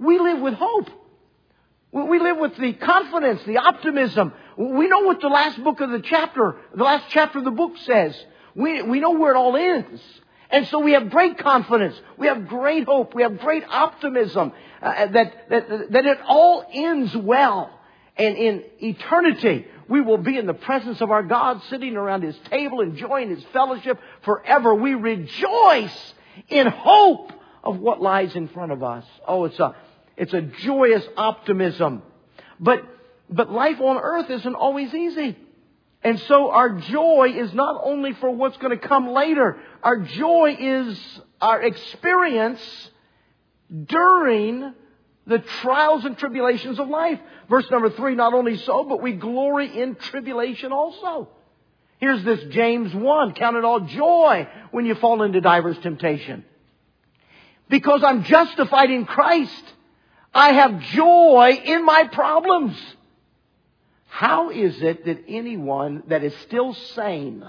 We 0.00 0.18
live 0.18 0.40
with 0.40 0.54
hope. 0.54 0.88
We 1.92 2.18
live 2.18 2.38
with 2.38 2.56
the 2.56 2.72
confidence, 2.72 3.42
the 3.46 3.58
optimism. 3.58 4.32
We 4.56 4.88
know 4.88 5.00
what 5.00 5.20
the 5.20 5.28
last 5.28 5.62
book 5.62 5.80
of 5.80 5.90
the 5.90 6.00
chapter, 6.00 6.56
the 6.74 6.84
last 6.84 7.06
chapter 7.10 7.38
of 7.38 7.44
the 7.44 7.50
book 7.50 7.72
says. 7.84 8.16
We, 8.54 8.82
we 8.82 9.00
know 9.00 9.12
where 9.12 9.34
it 9.34 9.36
all 9.36 9.56
ends. 9.56 10.00
And 10.50 10.66
so 10.68 10.78
we 10.78 10.92
have 10.92 11.10
great 11.10 11.38
confidence. 11.38 12.00
We 12.16 12.28
have 12.28 12.46
great 12.46 12.84
hope. 12.84 13.14
We 13.14 13.22
have 13.22 13.38
great 13.40 13.64
optimism 13.68 14.52
uh, 14.80 15.06
that, 15.08 15.48
that, 15.50 15.90
that 15.90 16.06
it 16.06 16.18
all 16.26 16.64
ends 16.72 17.16
well. 17.16 17.70
And 18.16 18.36
in 18.36 18.62
eternity, 18.80 19.66
we 19.88 20.00
will 20.00 20.18
be 20.18 20.38
in 20.38 20.46
the 20.46 20.54
presence 20.54 21.00
of 21.00 21.10
our 21.10 21.24
God, 21.24 21.62
sitting 21.68 21.96
around 21.96 22.22
His 22.22 22.36
table, 22.50 22.80
enjoying 22.80 23.30
His 23.30 23.42
fellowship 23.52 23.98
forever. 24.22 24.74
We 24.74 24.94
rejoice 24.94 26.14
in 26.48 26.68
hope 26.68 27.32
of 27.64 27.78
what 27.78 28.00
lies 28.00 28.36
in 28.36 28.46
front 28.48 28.70
of 28.70 28.82
us. 28.82 29.04
Oh, 29.26 29.44
it's 29.44 29.58
a, 29.58 29.74
it's 30.16 30.32
a 30.32 30.42
joyous 30.42 31.04
optimism. 31.16 32.02
But, 32.60 32.84
but 33.28 33.50
life 33.50 33.80
on 33.80 33.96
earth 33.96 34.30
isn't 34.30 34.54
always 34.54 34.92
easy. 34.94 35.36
And 36.02 36.20
so 36.20 36.50
our 36.50 36.78
joy 36.78 37.32
is 37.34 37.54
not 37.54 37.80
only 37.82 38.12
for 38.12 38.30
what's 38.30 38.58
going 38.58 38.78
to 38.78 38.88
come 38.88 39.08
later. 39.08 39.56
Our 39.82 40.00
joy 40.00 40.56
is 40.60 41.20
our 41.40 41.62
experience 41.62 42.60
during 43.86 44.74
the 45.26 45.38
trials 45.38 46.04
and 46.04 46.18
tribulations 46.18 46.78
of 46.78 46.88
life. 46.88 47.18
Verse 47.48 47.70
number 47.70 47.88
three, 47.90 48.14
not 48.14 48.34
only 48.34 48.58
so, 48.58 48.84
but 48.84 49.02
we 49.02 49.12
glory 49.12 49.80
in 49.80 49.94
tribulation 49.94 50.72
also. 50.72 51.28
Here's 51.98 52.22
this 52.22 52.42
James 52.50 52.94
1. 52.94 53.34
Count 53.34 53.56
it 53.56 53.64
all 53.64 53.80
joy 53.80 54.46
when 54.72 54.84
you 54.84 54.94
fall 54.96 55.22
into 55.22 55.40
divers 55.40 55.78
temptation. 55.78 56.44
Because 57.70 58.04
I'm 58.04 58.24
justified 58.24 58.90
in 58.90 59.06
Christ. 59.06 59.64
I 60.34 60.52
have 60.52 60.80
joy 60.80 61.62
in 61.64 61.84
my 61.86 62.08
problems. 62.08 62.76
How 64.14 64.50
is 64.50 64.80
it 64.80 65.06
that 65.06 65.24
anyone 65.26 66.04
that 66.06 66.22
is 66.22 66.32
still 66.42 66.72
sane 66.72 67.44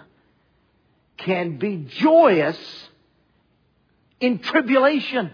can 1.15 1.60
be 1.60 1.86
joyous 1.88 2.58
in 4.19 4.39
tribulation? 4.39 5.30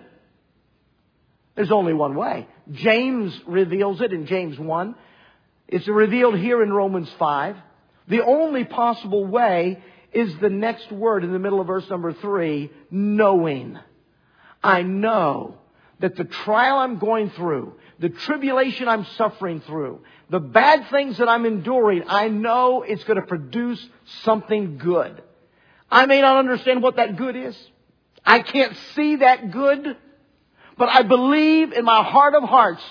There's 1.56 1.72
only 1.72 1.94
one 1.94 2.16
way. 2.16 2.50
James 2.74 3.40
reveals 3.48 4.02
it 4.02 4.12
in 4.12 4.26
James 4.26 4.60
1. 4.60 4.94
It's 5.70 5.88
revealed 5.88 6.38
here 6.38 6.62
in 6.62 6.74
Romans 6.74 7.10
5. 7.18 7.56
The 8.10 8.26
only 8.26 8.66
possible 8.66 9.26
way 9.26 9.82
is 10.12 10.38
the 10.40 10.50
next 10.50 10.92
word 10.92 11.24
in 11.24 11.32
the 11.32 11.40
middle 11.40 11.62
of 11.62 11.68
verse 11.68 11.90
number 11.90 12.12
3, 12.12 12.70
knowing. 12.92 13.80
I 14.62 14.82
know 14.82 15.61
that 16.02 16.16
the 16.16 16.26
trial 16.26 16.78
I'm 16.78 17.00
going 17.00 17.30
through, 17.32 17.76
the 18.00 18.10
tribulation 18.10 18.88
I'm 18.88 19.06
suffering 19.18 19.62
through, 19.62 20.02
the 20.30 20.40
bad 20.40 20.90
things 20.90 21.18
that 21.20 21.30
I'm 21.30 21.46
enduring, 21.46 22.04
I 22.08 22.28
know 22.28 22.84
it's 22.84 23.04
going 23.04 23.20
to 23.20 23.26
produce 23.26 23.84
something 24.24 24.78
good. 24.78 25.22
I 25.90 26.06
may 26.06 26.22
not 26.22 26.38
understand 26.38 26.82
what 26.82 26.98
that 26.98 27.18
good 27.18 27.36
is. 27.36 27.58
I 28.26 28.40
can't 28.40 28.76
see 28.96 29.18
that 29.18 29.52
good. 29.52 29.98
But 30.78 30.90
I 30.90 31.04
believe 31.04 31.74
in 31.74 31.86
my 31.86 32.04
heart 32.04 32.34
of 32.34 32.44
hearts 32.44 32.84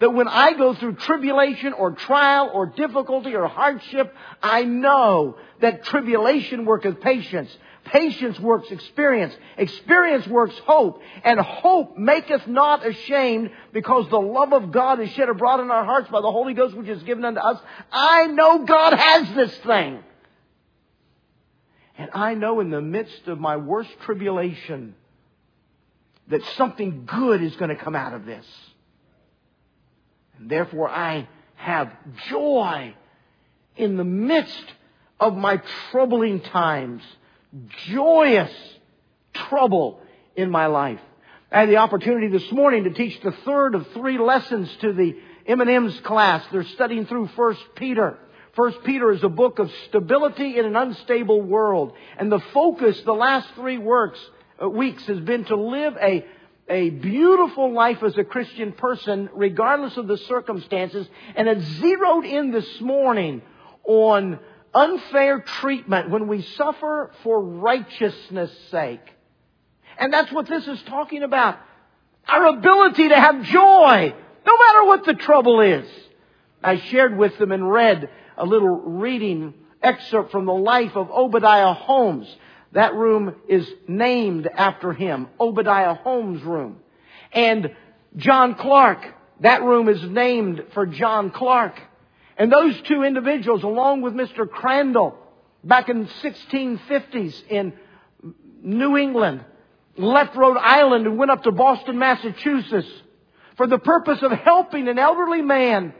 that 0.00 0.12
when 0.12 0.28
I 0.28 0.52
go 0.54 0.74
through 0.74 0.96
tribulation 0.96 1.72
or 1.72 1.92
trial 1.92 2.50
or 2.52 2.66
difficulty 2.66 3.34
or 3.34 3.46
hardship, 3.46 4.14
I 4.42 4.64
know 4.64 5.36
that 5.60 5.84
tribulation 5.84 6.64
worketh 6.64 7.00
patience. 7.00 7.56
Patience 7.86 8.38
works 8.38 8.70
experience. 8.70 9.34
Experience 9.56 10.26
works 10.26 10.56
hope. 10.66 11.02
And 11.24 11.40
hope 11.40 11.96
maketh 11.96 12.46
not 12.46 12.86
ashamed 12.86 13.50
because 13.72 14.08
the 14.08 14.20
love 14.20 14.52
of 14.52 14.72
God 14.72 15.00
is 15.00 15.10
shed 15.10 15.28
abroad 15.28 15.60
in 15.60 15.70
our 15.70 15.84
hearts 15.84 16.08
by 16.10 16.20
the 16.20 16.30
Holy 16.30 16.54
Ghost 16.54 16.76
which 16.76 16.88
is 16.88 17.02
given 17.02 17.24
unto 17.24 17.40
us. 17.40 17.60
I 17.90 18.26
know 18.26 18.64
God 18.64 18.92
has 18.92 19.34
this 19.34 19.56
thing. 19.58 20.02
And 21.98 22.10
I 22.12 22.34
know 22.34 22.60
in 22.60 22.70
the 22.70 22.82
midst 22.82 23.26
of 23.26 23.38
my 23.40 23.56
worst 23.56 23.90
tribulation, 24.02 24.94
that 26.28 26.42
something 26.56 27.06
good 27.06 27.42
is 27.42 27.54
going 27.56 27.68
to 27.68 27.76
come 27.76 27.94
out 27.94 28.12
of 28.12 28.24
this. 28.24 28.46
And 30.38 30.50
therefore 30.50 30.88
I 30.88 31.28
have 31.54 31.92
joy 32.28 32.94
in 33.76 33.96
the 33.96 34.04
midst 34.04 34.64
of 35.20 35.36
my 35.36 35.62
troubling 35.90 36.40
times. 36.40 37.02
Joyous 37.86 38.52
trouble 39.32 40.00
in 40.34 40.50
my 40.50 40.66
life. 40.66 41.00
I 41.50 41.60
had 41.60 41.68
the 41.68 41.76
opportunity 41.76 42.28
this 42.28 42.50
morning 42.50 42.84
to 42.84 42.90
teach 42.90 43.20
the 43.22 43.32
third 43.44 43.74
of 43.74 43.86
three 43.92 44.18
lessons 44.18 44.68
to 44.80 44.92
the 44.92 45.16
M&M's 45.46 46.00
class. 46.00 46.44
They're 46.50 46.64
studying 46.64 47.06
through 47.06 47.28
First 47.28 47.60
Peter. 47.76 48.18
First 48.54 48.78
Peter 48.84 49.12
is 49.12 49.22
a 49.22 49.28
book 49.28 49.58
of 49.58 49.70
stability 49.88 50.58
in 50.58 50.64
an 50.64 50.76
unstable 50.76 51.40
world. 51.40 51.92
And 52.18 52.32
the 52.32 52.40
focus 52.52 53.00
the 53.02 53.12
last 53.12 53.48
three 53.54 53.78
works 53.78 54.18
uh, 54.62 54.68
weeks 54.68 55.04
has 55.06 55.20
been 55.20 55.44
to 55.44 55.56
live 55.56 55.96
a, 56.00 56.24
a 56.68 56.90
beautiful 56.90 57.72
life 57.72 58.02
as 58.02 58.16
a 58.16 58.24
Christian 58.24 58.72
person, 58.72 59.28
regardless 59.34 59.96
of 59.96 60.08
the 60.08 60.16
circumstances, 60.16 61.06
and 61.36 61.48
it 61.48 61.60
zeroed 61.60 62.24
in 62.24 62.50
this 62.50 62.80
morning 62.80 63.42
on 63.84 64.40
unfair 64.76 65.40
treatment 65.40 66.10
when 66.10 66.28
we 66.28 66.42
suffer 66.42 67.10
for 67.22 67.40
righteousness' 67.40 68.56
sake. 68.70 69.00
And 69.98 70.12
that's 70.12 70.30
what 70.30 70.46
this 70.46 70.68
is 70.68 70.80
talking 70.82 71.22
about. 71.22 71.58
Our 72.28 72.58
ability 72.58 73.08
to 73.08 73.18
have 73.18 73.42
joy, 73.44 74.14
no 74.46 74.52
matter 74.58 74.84
what 74.84 75.04
the 75.06 75.14
trouble 75.14 75.60
is. 75.60 75.88
I 76.62 76.78
shared 76.78 77.16
with 77.16 77.38
them 77.38 77.52
and 77.52 77.70
read 77.70 78.10
a 78.36 78.44
little 78.44 78.68
reading 78.68 79.54
excerpt 79.82 80.30
from 80.30 80.44
the 80.44 80.52
life 80.52 80.94
of 80.94 81.10
Obadiah 81.10 81.72
Holmes. 81.72 82.28
That 82.72 82.94
room 82.94 83.34
is 83.48 83.66
named 83.88 84.46
after 84.46 84.92
him, 84.92 85.28
Obadiah 85.40 85.94
Holmes' 85.94 86.42
room. 86.42 86.80
And 87.32 87.74
John 88.16 88.56
Clarke, 88.56 89.06
that 89.40 89.62
room 89.62 89.88
is 89.88 90.02
named 90.02 90.64
for 90.74 90.84
John 90.84 91.30
Clarke. 91.30 91.80
And 92.36 92.52
those 92.52 92.80
two 92.82 93.02
individuals, 93.02 93.62
along 93.62 94.02
with 94.02 94.14
Mr. 94.14 94.48
Crandall, 94.48 95.16
back 95.64 95.88
in 95.88 96.06
1650s 96.06 97.48
in 97.48 97.72
New 98.62 98.96
England, 98.96 99.44
left 99.96 100.36
Rhode 100.36 100.58
Island 100.58 101.06
and 101.06 101.18
went 101.18 101.30
up 101.30 101.44
to 101.44 101.52
Boston, 101.52 101.98
Massachusetts 101.98 102.88
for 103.56 103.66
the 103.66 103.78
purpose 103.78 104.22
of 104.22 104.32
helping 104.32 104.88
an 104.88 104.98
elderly 104.98 105.42
man. 105.42 105.94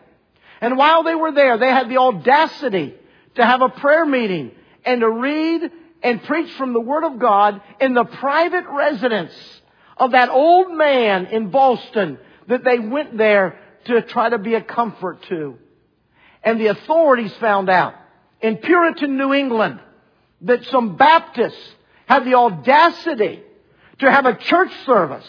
And 0.60 0.76
while 0.76 1.02
they 1.02 1.14
were 1.14 1.32
there, 1.32 1.58
they 1.58 1.68
had 1.68 1.88
the 1.88 1.98
audacity 1.98 2.94
to 3.36 3.44
have 3.44 3.62
a 3.62 3.68
prayer 3.68 4.04
meeting 4.04 4.52
and 4.84 5.00
to 5.00 5.08
read 5.08 5.70
and 6.02 6.22
preach 6.22 6.52
from 6.52 6.72
the 6.72 6.80
Word 6.80 7.04
of 7.04 7.18
God 7.18 7.62
in 7.80 7.94
the 7.94 8.04
private 8.04 8.64
residence 8.68 9.32
of 9.96 10.12
that 10.12 10.28
old 10.28 10.70
man 10.70 11.26
in 11.26 11.50
Boston 11.50 12.18
that 12.48 12.62
they 12.62 12.78
went 12.78 13.16
there 13.16 13.58
to 13.86 14.02
try 14.02 14.28
to 14.28 14.38
be 14.38 14.54
a 14.54 14.62
comfort 14.62 15.22
to. 15.28 15.58
And 16.46 16.60
the 16.60 16.68
authorities 16.68 17.34
found 17.40 17.68
out 17.68 17.94
in 18.40 18.58
Puritan 18.58 19.18
New 19.18 19.34
England 19.34 19.80
that 20.42 20.64
some 20.66 20.96
Baptists 20.96 21.74
had 22.06 22.24
the 22.24 22.34
audacity 22.34 23.42
to 23.98 24.10
have 24.10 24.26
a 24.26 24.36
church 24.36 24.70
service 24.86 25.26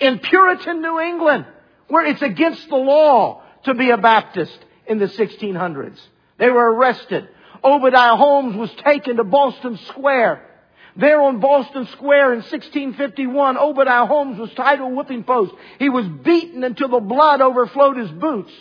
in 0.00 0.18
Puritan 0.18 0.82
New 0.82 0.98
England 0.98 1.46
where 1.86 2.04
it's 2.04 2.20
against 2.20 2.68
the 2.68 2.76
law 2.76 3.44
to 3.62 3.74
be 3.74 3.90
a 3.90 3.96
Baptist 3.96 4.58
in 4.88 4.98
the 4.98 5.06
1600s. 5.06 6.00
They 6.36 6.50
were 6.50 6.74
arrested. 6.74 7.28
Obadiah 7.62 8.16
Holmes 8.16 8.56
was 8.56 8.70
taken 8.84 9.18
to 9.18 9.24
Boston 9.24 9.78
Square. 9.86 10.42
There 10.96 11.20
on 11.20 11.38
Boston 11.38 11.86
Square 11.92 12.32
in 12.32 12.38
1651, 12.40 13.56
Obadiah 13.56 14.06
Holmes 14.06 14.40
was 14.40 14.52
tied 14.54 14.76
to 14.76 14.82
a 14.82 14.88
whipping 14.88 15.22
post. 15.22 15.52
He 15.78 15.90
was 15.90 16.08
beaten 16.08 16.64
until 16.64 16.88
the 16.88 16.98
blood 16.98 17.40
overflowed 17.40 17.98
his 17.98 18.10
boots. 18.10 18.52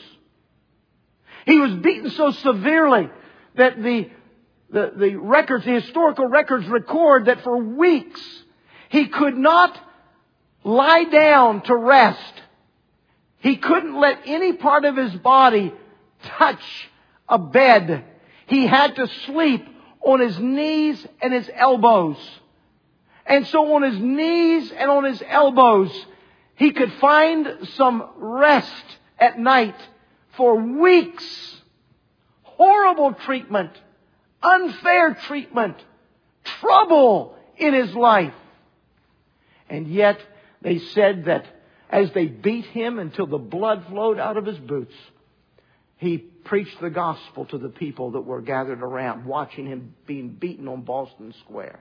He 1.45 1.60
was 1.60 1.73
beaten 1.75 2.10
so 2.12 2.31
severely 2.31 3.10
that 3.55 3.81
the, 3.81 4.10
the, 4.69 4.93
the 4.95 5.15
records, 5.15 5.65
the 5.65 5.79
historical 5.79 6.27
records 6.27 6.67
record 6.67 7.25
that 7.25 7.43
for 7.43 7.58
weeks 7.58 8.21
he 8.89 9.08
could 9.08 9.38
not 9.38 9.77
lie 10.63 11.03
down 11.03 11.62
to 11.63 11.75
rest. 11.75 12.34
He 13.39 13.58
couldn't 13.58 13.99
let 13.99 14.21
any 14.25 14.54
part 14.54 14.85
of 14.85 14.98
his 14.98 15.13
body 15.15 15.73
touch 16.23 16.89
a 17.29 17.37
bed 17.37 18.04
he 18.48 18.67
had 18.67 18.96
to 18.96 19.08
sleep 19.25 19.67
on 20.02 20.19
his 20.19 20.37
knees 20.39 21.06
and 21.21 21.33
his 21.33 21.50
elbows. 21.54 22.17
And 23.25 23.48
so 23.48 23.75
on 23.75 23.81
his 23.81 24.00
knees 24.00 24.71
and 24.71 24.91
on 24.91 25.04
his 25.04 25.21
elbows, 25.27 25.91
he 26.56 26.71
could 26.71 26.93
find 26.93 27.67
some 27.73 28.08
rest 28.17 28.85
at 29.17 29.39
night 29.39 29.75
for 30.38 30.56
weeks. 30.56 31.25
Horrible 32.44 33.13
treatment, 33.13 33.71
unfair 34.42 35.13
treatment, 35.27 35.75
trouble 36.62 37.36
in 37.58 37.73
his 37.73 37.94
life. 37.94 38.33
And 39.69 39.88
yet 39.88 40.19
they 40.62 40.79
said 40.79 41.25
that 41.25 41.46
as 41.90 42.12
they 42.13 42.27
beat 42.27 42.65
him 42.65 42.98
until 42.98 43.27
the 43.27 43.38
blood 43.38 43.86
flowed 43.90 44.19
out 44.19 44.38
of 44.38 44.46
his 44.46 44.58
boots, 44.58 44.94
he 45.98 46.17
preached 46.17 46.79
the 46.79 46.90
gospel 46.90 47.46
to 47.46 47.58
the 47.58 47.69
people 47.69 48.12
that 48.12 48.21
were 48.21 48.42
gathered 48.42 48.81
around, 48.81 49.25
watching 49.25 49.65
him 49.65 49.96
being 50.06 50.29
beaten 50.29 50.67
on 50.67 50.81
Boston 50.81 51.33
Square. 51.44 51.79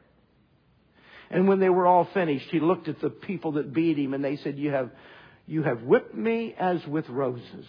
And 1.31 1.49
when 1.49 1.61
they 1.61 1.69
were 1.69 1.87
all 1.87 2.09
finished, 2.13 2.49
he 2.51 2.61
looked 2.61 2.89
at 2.89 3.01
the 3.01 3.11
people 3.11 3.53
that 3.53 3.73
beat 3.73 3.99
him 3.99 4.15
and 4.15 4.25
they 4.25 4.37
said, 4.37 4.59
You 4.59 4.71
have, 4.71 4.91
you 5.47 5.63
have 5.63 5.83
whipped 5.83 6.15
me 6.15 6.55
as 6.59 6.87
with 6.87 7.09
roses. 7.09 7.67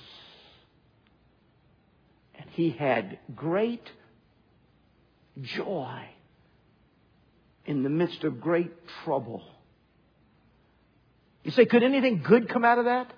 He 2.56 2.70
had 2.70 3.20
great 3.36 3.84
joy 5.42 6.00
in 7.66 7.84
the 7.84 7.90
midst 7.90 8.24
of 8.24 8.40
great 8.40 8.72
trouble. 9.04 9.44
You 11.44 11.52
say, 11.52 11.66
could 11.66 11.84
anything 11.84 12.24
good 12.24 12.48
come 12.48 12.64
out 12.64 12.80
of 12.80 12.86
that? 12.86 13.12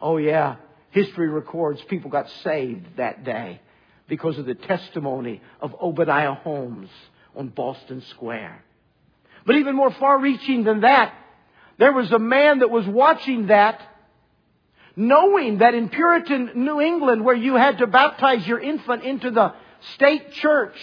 Oh 0.00 0.16
yeah. 0.16 0.56
History 0.90 1.28
records 1.28 1.80
people 1.82 2.10
got 2.10 2.28
saved 2.42 2.96
that 2.96 3.24
day 3.24 3.60
because 4.08 4.38
of 4.38 4.46
the 4.46 4.56
testimony 4.56 5.40
of 5.60 5.74
Obadiah 5.80 6.34
Holmes 6.34 6.90
on 7.36 7.48
Boston 7.48 8.02
Square. 8.10 8.64
But 9.46 9.56
even 9.56 9.76
more 9.76 9.92
far 9.92 10.18
reaching 10.18 10.64
than 10.64 10.80
that, 10.80 11.14
there 11.78 11.92
was 11.92 12.10
a 12.10 12.18
man 12.18 12.58
that 12.58 12.70
was 12.70 12.86
watching 12.86 13.46
that, 13.46 13.80
knowing 14.96 15.58
that 15.58 15.74
in 15.74 15.88
Puritan 15.88 16.50
New 16.54 16.80
England, 16.80 17.24
where 17.24 17.34
you 17.34 17.54
had 17.54 17.78
to 17.78 17.86
baptize 17.86 18.46
your 18.46 18.60
infant 18.60 19.02
into 19.02 19.30
the 19.30 19.54
state 19.94 20.32
church 20.32 20.76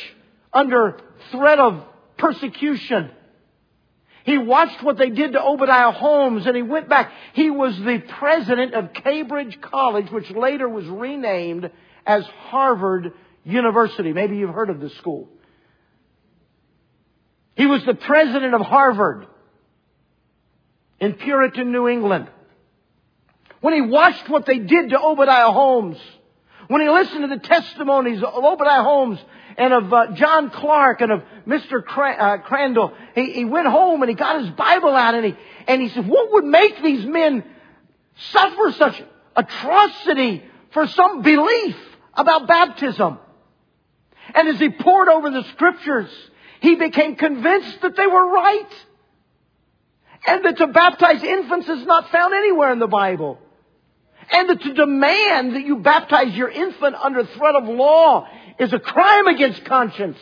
under 0.53 0.99
threat 1.32 1.59
of 1.59 1.84
persecution, 2.18 3.12
he 4.24 4.38
watched 4.38 4.84
what 4.84 4.97
they 4.97 5.09
did 5.09 5.34
to 5.34 5.43
Obadiah 5.43 5.91
Holmes 5.91 6.45
and 6.45 6.55
he 6.55 6.62
went 6.62 6.88
back. 6.88 7.12
He 7.34 7.49
was 7.49 7.76
the 7.78 7.99
president 8.20 8.74
of 8.74 8.93
Cambridge 8.93 9.59
College, 9.62 10.12
which 10.12 10.30
later 10.30 10.70
was 10.70 10.86
renamed 10.86 11.72
as 12.05 12.26
Harvard 12.26 13.14
University. 13.43 14.14
Maybe 14.14 14.38
you've 14.38 14.53
heard 14.53 14.70
of 14.70 14.80
this 14.80 14.95
school. 14.97 15.28
He 17.55 17.66
was 17.66 17.84
the 17.86 17.95
president 17.95 18.53
of 18.53 18.62
Harvard 18.62 19.28
in 20.99 21.14
Puritan 21.14 21.72
New 21.72 21.88
England. 21.88 22.30
When 23.62 23.74
he 23.74 23.82
watched 23.82 24.28
what 24.28 24.45
they 24.45 24.59
did 24.59 24.89
to 24.89 24.99
Obadiah 24.99 25.51
Holmes, 25.51 25.97
when 26.68 26.82
he 26.82 26.89
listened 26.89 27.22
to 27.22 27.28
the 27.28 27.41
testimonies 27.41 28.24
of 28.24 28.43
Obadiah 28.43 28.82
Holmes 28.82 29.20
and 29.57 29.74
of 29.74 29.93
uh, 29.93 30.14
John 30.14 30.49
Clarke 30.49 31.01
and 31.01 31.12
of 31.12 31.24
Mr. 31.47 31.84
Cra- 31.84 32.16
uh, 32.16 32.38
Crandall, 32.39 32.93
he, 33.14 33.34
he 33.34 33.45
went 33.45 33.68
home 33.68 34.01
and 34.01 34.09
he 34.09 34.16
got 34.16 34.41
his 34.41 34.49
Bible 34.51 34.95
out 34.95 35.14
and 35.14 35.26
he, 35.26 35.36
and 35.68 35.82
he 35.82 35.89
said, 35.89 36.07
what 36.07 36.32
would 36.32 36.45
make 36.45 36.82
these 36.82 37.05
men 37.05 37.43
suffer 38.32 38.72
such 38.72 39.03
atrocity 39.36 40.43
for 40.72 40.88
some 40.88 41.22
belief 41.22 41.76
about 42.16 42.47
baptism? 42.47 43.20
And 44.34 44.47
as 44.47 44.59
he 44.59 44.70
pored 44.70 45.09
over 45.09 45.30
the 45.30 45.43
scriptures, 45.53 46.09
he 46.62 46.76
became 46.76 47.16
convinced 47.16 47.82
that 47.82 47.95
they 47.95 48.07
were 48.07 48.32
right. 48.32 48.74
And 50.26 50.45
that 50.45 50.57
to 50.57 50.68
baptize 50.68 51.24
infants 51.24 51.68
is 51.68 51.86
not 51.86 52.12
found 52.12 52.34
anywhere 52.34 52.72
in 52.72 52.80
the 52.80 52.88
Bible. 52.88 53.39
And 54.32 54.49
that 54.49 54.61
to 54.61 54.73
demand 54.73 55.55
that 55.55 55.65
you 55.65 55.77
baptize 55.77 56.34
your 56.36 56.49
infant 56.49 56.95
under 56.95 57.25
threat 57.25 57.55
of 57.55 57.65
law 57.65 58.27
is 58.59 58.71
a 58.71 58.79
crime 58.79 59.27
against 59.27 59.65
conscience. 59.65 60.17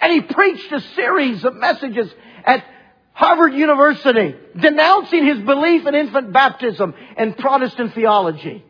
And 0.00 0.12
he 0.12 0.20
preached 0.22 0.72
a 0.72 0.80
series 0.94 1.44
of 1.44 1.54
messages 1.54 2.10
at 2.44 2.64
Harvard 3.12 3.52
University 3.52 4.34
denouncing 4.58 5.26
his 5.26 5.40
belief 5.40 5.86
in 5.86 5.94
infant 5.94 6.32
baptism 6.32 6.94
and 7.16 7.36
Protestant 7.36 7.94
theology. 7.94 8.64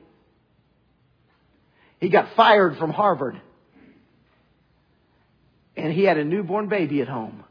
He 2.01 2.09
got 2.09 2.35
fired 2.35 2.79
from 2.79 2.91
Harvard 2.91 3.41
and 5.79 5.93
he 5.93 6.03
had 6.03 6.19
a 6.19 6.25
newborn 6.25 6.69
baby 6.69 7.01
at 7.03 7.09
home. 7.09 7.45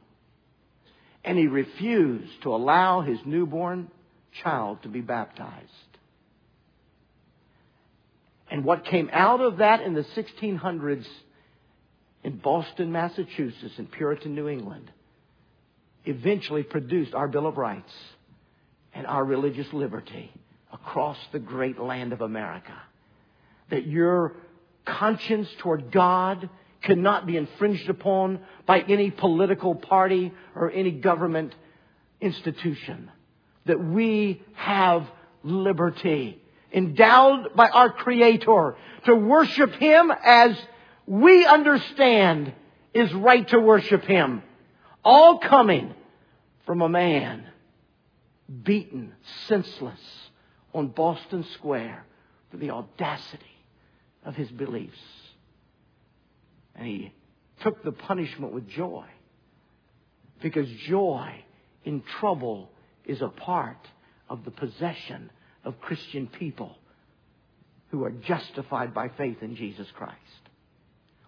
And 1.24 1.38
he 1.38 1.48
refused 1.48 2.42
to 2.44 2.54
allow 2.54 3.02
his 3.02 3.20
newborn 3.26 3.90
child 4.44 4.84
to 4.84 4.90
be 4.90 5.02
baptized. 5.02 5.72
And 8.50 8.64
what 8.64 8.86
came 8.86 9.10
out 9.12 9.42
of 9.42 9.58
that 9.58 9.82
in 9.82 9.94
the 9.94 10.04
1600s 10.04 11.06
in 12.24 12.38
Boston, 12.38 12.92
Massachusetts, 12.92 13.76
in 13.78 13.88
Puritan 13.88 14.36
New 14.36 14.48
England, 14.48 14.92
eventually 16.06 16.64
produced 16.64 17.14
our 17.14 17.28
Bill 17.28 17.48
of 17.48 17.58
Rights 17.58 17.92
and 18.94 19.06
our 19.06 19.24
religious 19.24 19.68
liberty 19.74 20.32
across 20.72 21.18
the 21.32 21.40
great 21.40 21.80
land 21.80 22.14
of 22.14 22.22
America. 22.22 22.74
That 23.70 23.86
your 23.86 24.34
conscience 24.86 25.50
toward 25.60 25.92
God 25.92 26.50
cannot 26.82 27.26
be 27.28 27.36
infringed 27.36 27.90
upon 27.90 28.40
by 28.66 28.80
any 28.82 29.12
political 29.12 29.76
party 29.76 30.32
or 30.56 30.72
any 30.72 30.92
government 30.92 31.54
institution. 32.22 33.12
That 33.66 33.84
we 33.84 34.42
have 34.54 35.06
liberty 35.44 36.42
endowed 36.78 37.56
by 37.56 37.68
our 37.68 37.92
Creator 37.92 38.76
to 39.06 39.16
worship 39.16 39.74
Him 39.74 40.12
as 40.24 40.56
we 41.06 41.46
understand 41.46 42.54
is 42.94 43.12
right 43.14 43.48
to 43.50 43.60
worship 43.60 44.04
Him. 44.04 44.44
All 45.04 45.40
coming 45.40 45.94
from 46.66 46.82
a 46.82 46.90
man 46.90 47.46
beaten, 48.64 49.14
senseless 49.48 50.00
on 50.74 50.88
Boston 50.88 51.46
Square 51.56 52.06
for 52.52 52.58
the 52.58 52.70
audacity 52.70 53.46
of 54.24 54.36
his 54.36 54.50
beliefs. 54.50 55.00
And 56.76 56.88
he 56.88 57.14
took 57.62 57.84
the 57.84 57.92
punishment 57.92 58.54
with 58.54 58.68
joy. 58.68 59.06
Because 60.42 60.70
joy 60.88 61.44
in 61.84 62.04
trouble 62.20 62.70
is 63.06 63.22
a 63.22 63.30
part 63.30 63.80
of 64.30 64.46
the 64.46 64.52
possession 64.52 65.32
of 65.68 65.80
Christian 65.82 66.28
people 66.28 66.76
who 67.92 68.04
are 68.06 68.12
justified 68.12 68.94
by 68.94 69.10
faith 69.10 69.44
in 69.44 69.56
Jesus 69.56 69.88
Christ. 69.96 70.16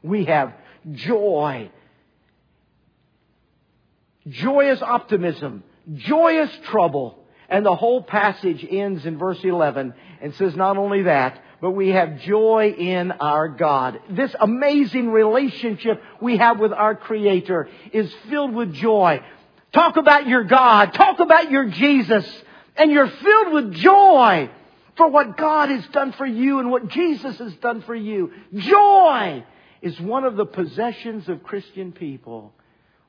We 0.01 0.25
have 0.25 0.53
joy, 0.93 1.69
joyous 4.27 4.81
optimism, 4.81 5.63
joyous 5.93 6.49
trouble. 6.63 7.19
And 7.49 7.65
the 7.65 7.75
whole 7.75 8.01
passage 8.01 8.65
ends 8.69 9.05
in 9.05 9.17
verse 9.17 9.43
11 9.43 9.93
and 10.21 10.35
says 10.35 10.55
not 10.55 10.77
only 10.77 11.03
that, 11.03 11.43
but 11.61 11.71
we 11.71 11.89
have 11.89 12.21
joy 12.21 12.73
in 12.77 13.11
our 13.11 13.49
God. 13.49 13.99
This 14.09 14.33
amazing 14.39 15.09
relationship 15.09 16.01
we 16.21 16.37
have 16.37 16.59
with 16.59 16.71
our 16.71 16.95
Creator 16.95 17.67
is 17.91 18.13
filled 18.29 18.53
with 18.53 18.73
joy. 18.73 19.21
Talk 19.73 19.97
about 19.97 20.27
your 20.27 20.43
God. 20.45 20.93
Talk 20.93 21.19
about 21.19 21.51
your 21.51 21.65
Jesus. 21.65 22.25
And 22.79 22.91
you're 22.91 23.09
filled 23.09 23.53
with 23.53 23.73
joy 23.73 24.49
for 24.97 25.09
what 25.09 25.37
God 25.37 25.69
has 25.69 25.85
done 25.87 26.13
for 26.13 26.25
you 26.25 26.59
and 26.59 26.71
what 26.71 26.87
Jesus 26.87 27.37
has 27.37 27.53
done 27.57 27.83
for 27.83 27.95
you. 27.95 28.31
Joy 28.55 29.45
is 29.81 29.99
one 29.99 30.23
of 30.23 30.35
the 30.35 30.45
possessions 30.45 31.29
of 31.29 31.43
Christian 31.43 31.91
people. 31.91 32.53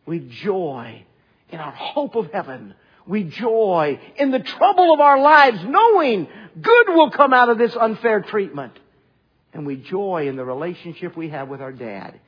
We 0.05 0.19
joy 0.19 1.05
in 1.49 1.59
our 1.59 1.73
hope 1.73 2.17
of 2.17 2.31
heaven 2.33 2.75
we 3.11 3.25
joy 3.25 3.99
in 4.17 4.31
the 4.31 4.39
trouble 4.39 4.95
of 4.95 5.01
our 5.01 5.21
lives, 5.21 5.59
knowing 5.65 6.29
good 6.61 6.89
will 6.89 7.11
come 7.11 7.33
out 7.33 7.49
of 7.49 7.59
this 7.59 7.75
unfair 7.75 8.21
treatment. 8.21 8.79
And 9.53 9.67
we 9.67 9.77
joy 9.77 10.29
in 10.29 10.37
the 10.37 10.45
relationship 10.45 11.17
we 11.17 11.31
have 11.31 11.49
with 11.49 11.61
our 11.61 11.73
dad. 11.73 12.21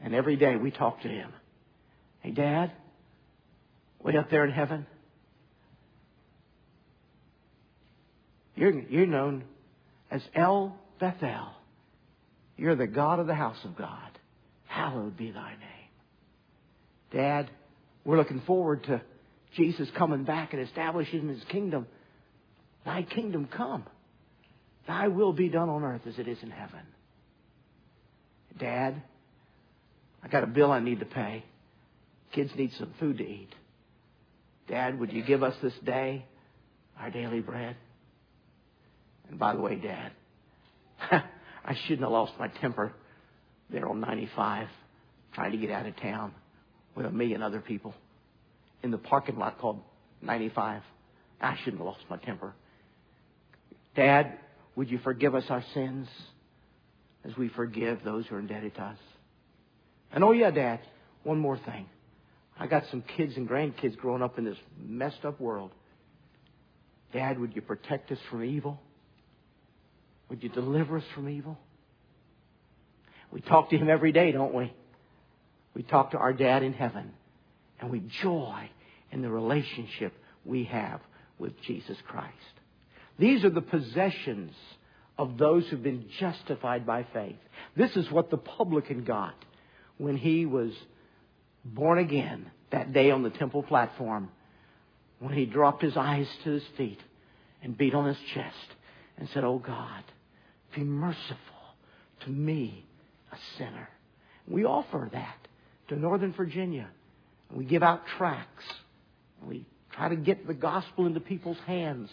And 0.00 0.14
every 0.14 0.36
day 0.36 0.54
we 0.54 0.70
talk 0.70 1.02
to 1.02 1.08
him. 1.08 1.32
Hey, 2.20 2.30
Dad, 2.30 2.70
way 4.00 4.16
up 4.16 4.30
there 4.30 4.44
in 4.44 4.52
heaven, 4.52 4.86
you're, 8.54 8.80
you're 8.80 9.06
known 9.06 9.44
as 10.10 10.22
El 10.34 10.76
Bethel. 11.00 11.48
You're 12.56 12.76
the 12.76 12.86
God 12.86 13.18
of 13.18 13.26
the 13.26 13.34
house 13.34 13.58
of 13.64 13.76
God. 13.76 14.10
Hallowed 14.66 15.16
be 15.16 15.30
thy 15.30 15.50
name. 15.50 15.58
Dad, 17.12 17.50
we're 18.04 18.16
looking 18.16 18.42
forward 18.46 18.84
to 18.84 19.02
Jesus 19.56 19.88
coming 19.96 20.24
back 20.24 20.52
and 20.52 20.62
establishing 20.62 21.28
his 21.28 21.42
kingdom. 21.50 21.86
Thy 22.84 23.02
kingdom 23.02 23.48
come. 23.54 23.84
Thy 24.86 25.08
will 25.08 25.32
be 25.32 25.48
done 25.48 25.68
on 25.68 25.84
earth 25.84 26.02
as 26.06 26.18
it 26.18 26.26
is 26.26 26.38
in 26.42 26.50
heaven. 26.50 26.80
Dad, 28.58 29.02
I 30.22 30.28
got 30.28 30.44
a 30.44 30.46
bill 30.46 30.70
I 30.70 30.80
need 30.80 31.00
to 31.00 31.06
pay. 31.06 31.44
Kids 32.32 32.50
need 32.56 32.72
some 32.78 32.92
food 32.98 33.18
to 33.18 33.24
eat. 33.24 33.50
Dad, 34.68 34.98
would 34.98 35.12
you 35.12 35.22
give 35.22 35.42
us 35.42 35.54
this 35.62 35.74
day 35.84 36.24
our 36.98 37.10
daily 37.10 37.40
bread? 37.40 37.76
And 39.32 39.40
by 39.40 39.54
the 39.54 39.60
way, 39.62 39.76
Dad, 39.76 40.12
I 41.64 41.74
shouldn't 41.84 42.02
have 42.02 42.10
lost 42.10 42.34
my 42.38 42.48
temper 42.48 42.92
there 43.70 43.88
on 43.88 43.98
95 43.98 44.68
trying 45.32 45.52
to 45.52 45.56
get 45.56 45.70
out 45.70 45.86
of 45.86 45.96
town 45.96 46.34
with 46.94 47.06
a 47.06 47.10
million 47.10 47.42
other 47.42 47.60
people 47.60 47.94
in 48.82 48.90
the 48.90 48.98
parking 48.98 49.38
lot 49.38 49.58
called 49.58 49.80
95. 50.20 50.82
I 51.40 51.56
shouldn't 51.56 51.78
have 51.78 51.86
lost 51.86 52.02
my 52.10 52.18
temper. 52.18 52.52
Dad, 53.96 54.38
would 54.76 54.90
you 54.90 54.98
forgive 54.98 55.34
us 55.34 55.44
our 55.48 55.64
sins 55.72 56.08
as 57.24 57.34
we 57.38 57.48
forgive 57.48 58.04
those 58.04 58.26
who 58.26 58.36
are 58.36 58.40
indebted 58.40 58.74
to 58.74 58.82
us? 58.82 58.98
And 60.12 60.22
oh 60.22 60.32
yeah, 60.32 60.50
Dad, 60.50 60.80
one 61.22 61.38
more 61.38 61.56
thing. 61.56 61.86
I 62.58 62.66
got 62.66 62.82
some 62.90 63.02
kids 63.16 63.32
and 63.38 63.48
grandkids 63.48 63.96
growing 63.96 64.22
up 64.22 64.36
in 64.36 64.44
this 64.44 64.58
messed 64.78 65.24
up 65.24 65.40
world. 65.40 65.70
Dad, 67.14 67.40
would 67.40 67.56
you 67.56 67.62
protect 67.62 68.12
us 68.12 68.18
from 68.30 68.44
evil? 68.44 68.78
Would 70.32 70.42
you 70.42 70.48
deliver 70.48 70.96
us 70.96 71.04
from 71.14 71.28
evil? 71.28 71.58
We 73.30 73.42
talk 73.42 73.68
to 73.68 73.76
Him 73.76 73.90
every 73.90 74.12
day, 74.12 74.32
don't 74.32 74.54
we? 74.54 74.72
We 75.74 75.82
talk 75.82 76.12
to 76.12 76.16
our 76.16 76.32
dad 76.32 76.62
in 76.62 76.72
heaven. 76.72 77.12
And 77.78 77.90
we 77.90 78.02
joy 78.22 78.70
in 79.10 79.20
the 79.20 79.28
relationship 79.28 80.14
we 80.46 80.64
have 80.64 81.00
with 81.38 81.52
Jesus 81.66 81.98
Christ. 82.08 82.32
These 83.18 83.44
are 83.44 83.50
the 83.50 83.60
possessions 83.60 84.54
of 85.18 85.36
those 85.36 85.66
who've 85.66 85.82
been 85.82 86.06
justified 86.18 86.86
by 86.86 87.04
faith. 87.12 87.36
This 87.76 87.94
is 87.94 88.10
what 88.10 88.30
the 88.30 88.38
publican 88.38 89.04
got 89.04 89.34
when 89.98 90.16
he 90.16 90.46
was 90.46 90.72
born 91.62 91.98
again 91.98 92.50
that 92.70 92.94
day 92.94 93.10
on 93.10 93.22
the 93.22 93.28
temple 93.28 93.64
platform, 93.64 94.30
when 95.18 95.34
he 95.34 95.44
dropped 95.44 95.82
his 95.82 95.98
eyes 95.98 96.26
to 96.44 96.52
his 96.52 96.64
feet 96.78 97.00
and 97.62 97.76
beat 97.76 97.92
on 97.92 98.06
his 98.06 98.18
chest 98.32 98.56
and 99.18 99.28
said, 99.34 99.44
Oh 99.44 99.58
God, 99.58 100.04
be 100.74 100.82
merciful 100.82 101.36
to 102.24 102.30
me, 102.30 102.84
a 103.32 103.36
sinner. 103.58 103.88
We 104.46 104.64
offer 104.64 105.08
that 105.12 105.36
to 105.88 105.96
Northern 105.96 106.32
Virginia. 106.32 106.88
We 107.54 107.64
give 107.64 107.82
out 107.82 108.02
tracts. 108.18 108.64
We 109.46 109.66
try 109.92 110.08
to 110.08 110.16
get 110.16 110.46
the 110.46 110.54
gospel 110.54 111.06
into 111.06 111.20
people's 111.20 111.58
hands 111.66 112.10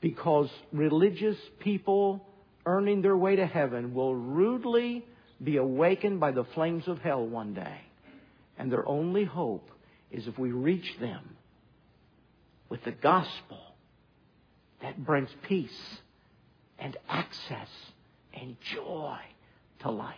because 0.00 0.48
religious 0.72 1.36
people 1.60 2.26
earning 2.66 3.02
their 3.02 3.16
way 3.16 3.36
to 3.36 3.46
heaven 3.46 3.94
will 3.94 4.14
rudely 4.14 5.04
be 5.42 5.56
awakened 5.56 6.20
by 6.20 6.30
the 6.30 6.44
flames 6.54 6.86
of 6.86 6.98
hell 6.98 7.26
one 7.26 7.54
day. 7.54 7.80
And 8.58 8.70
their 8.70 8.86
only 8.86 9.24
hope 9.24 9.70
is 10.10 10.26
if 10.26 10.38
we 10.38 10.52
reach 10.52 10.98
them 11.00 11.36
with 12.68 12.84
the 12.84 12.92
gospel 12.92 13.58
that 14.82 15.02
brings 15.04 15.30
peace 15.48 15.70
and 16.80 16.96
access 17.08 17.68
and 18.34 18.56
joy 18.74 19.18
to 19.80 19.90
life. 19.90 20.16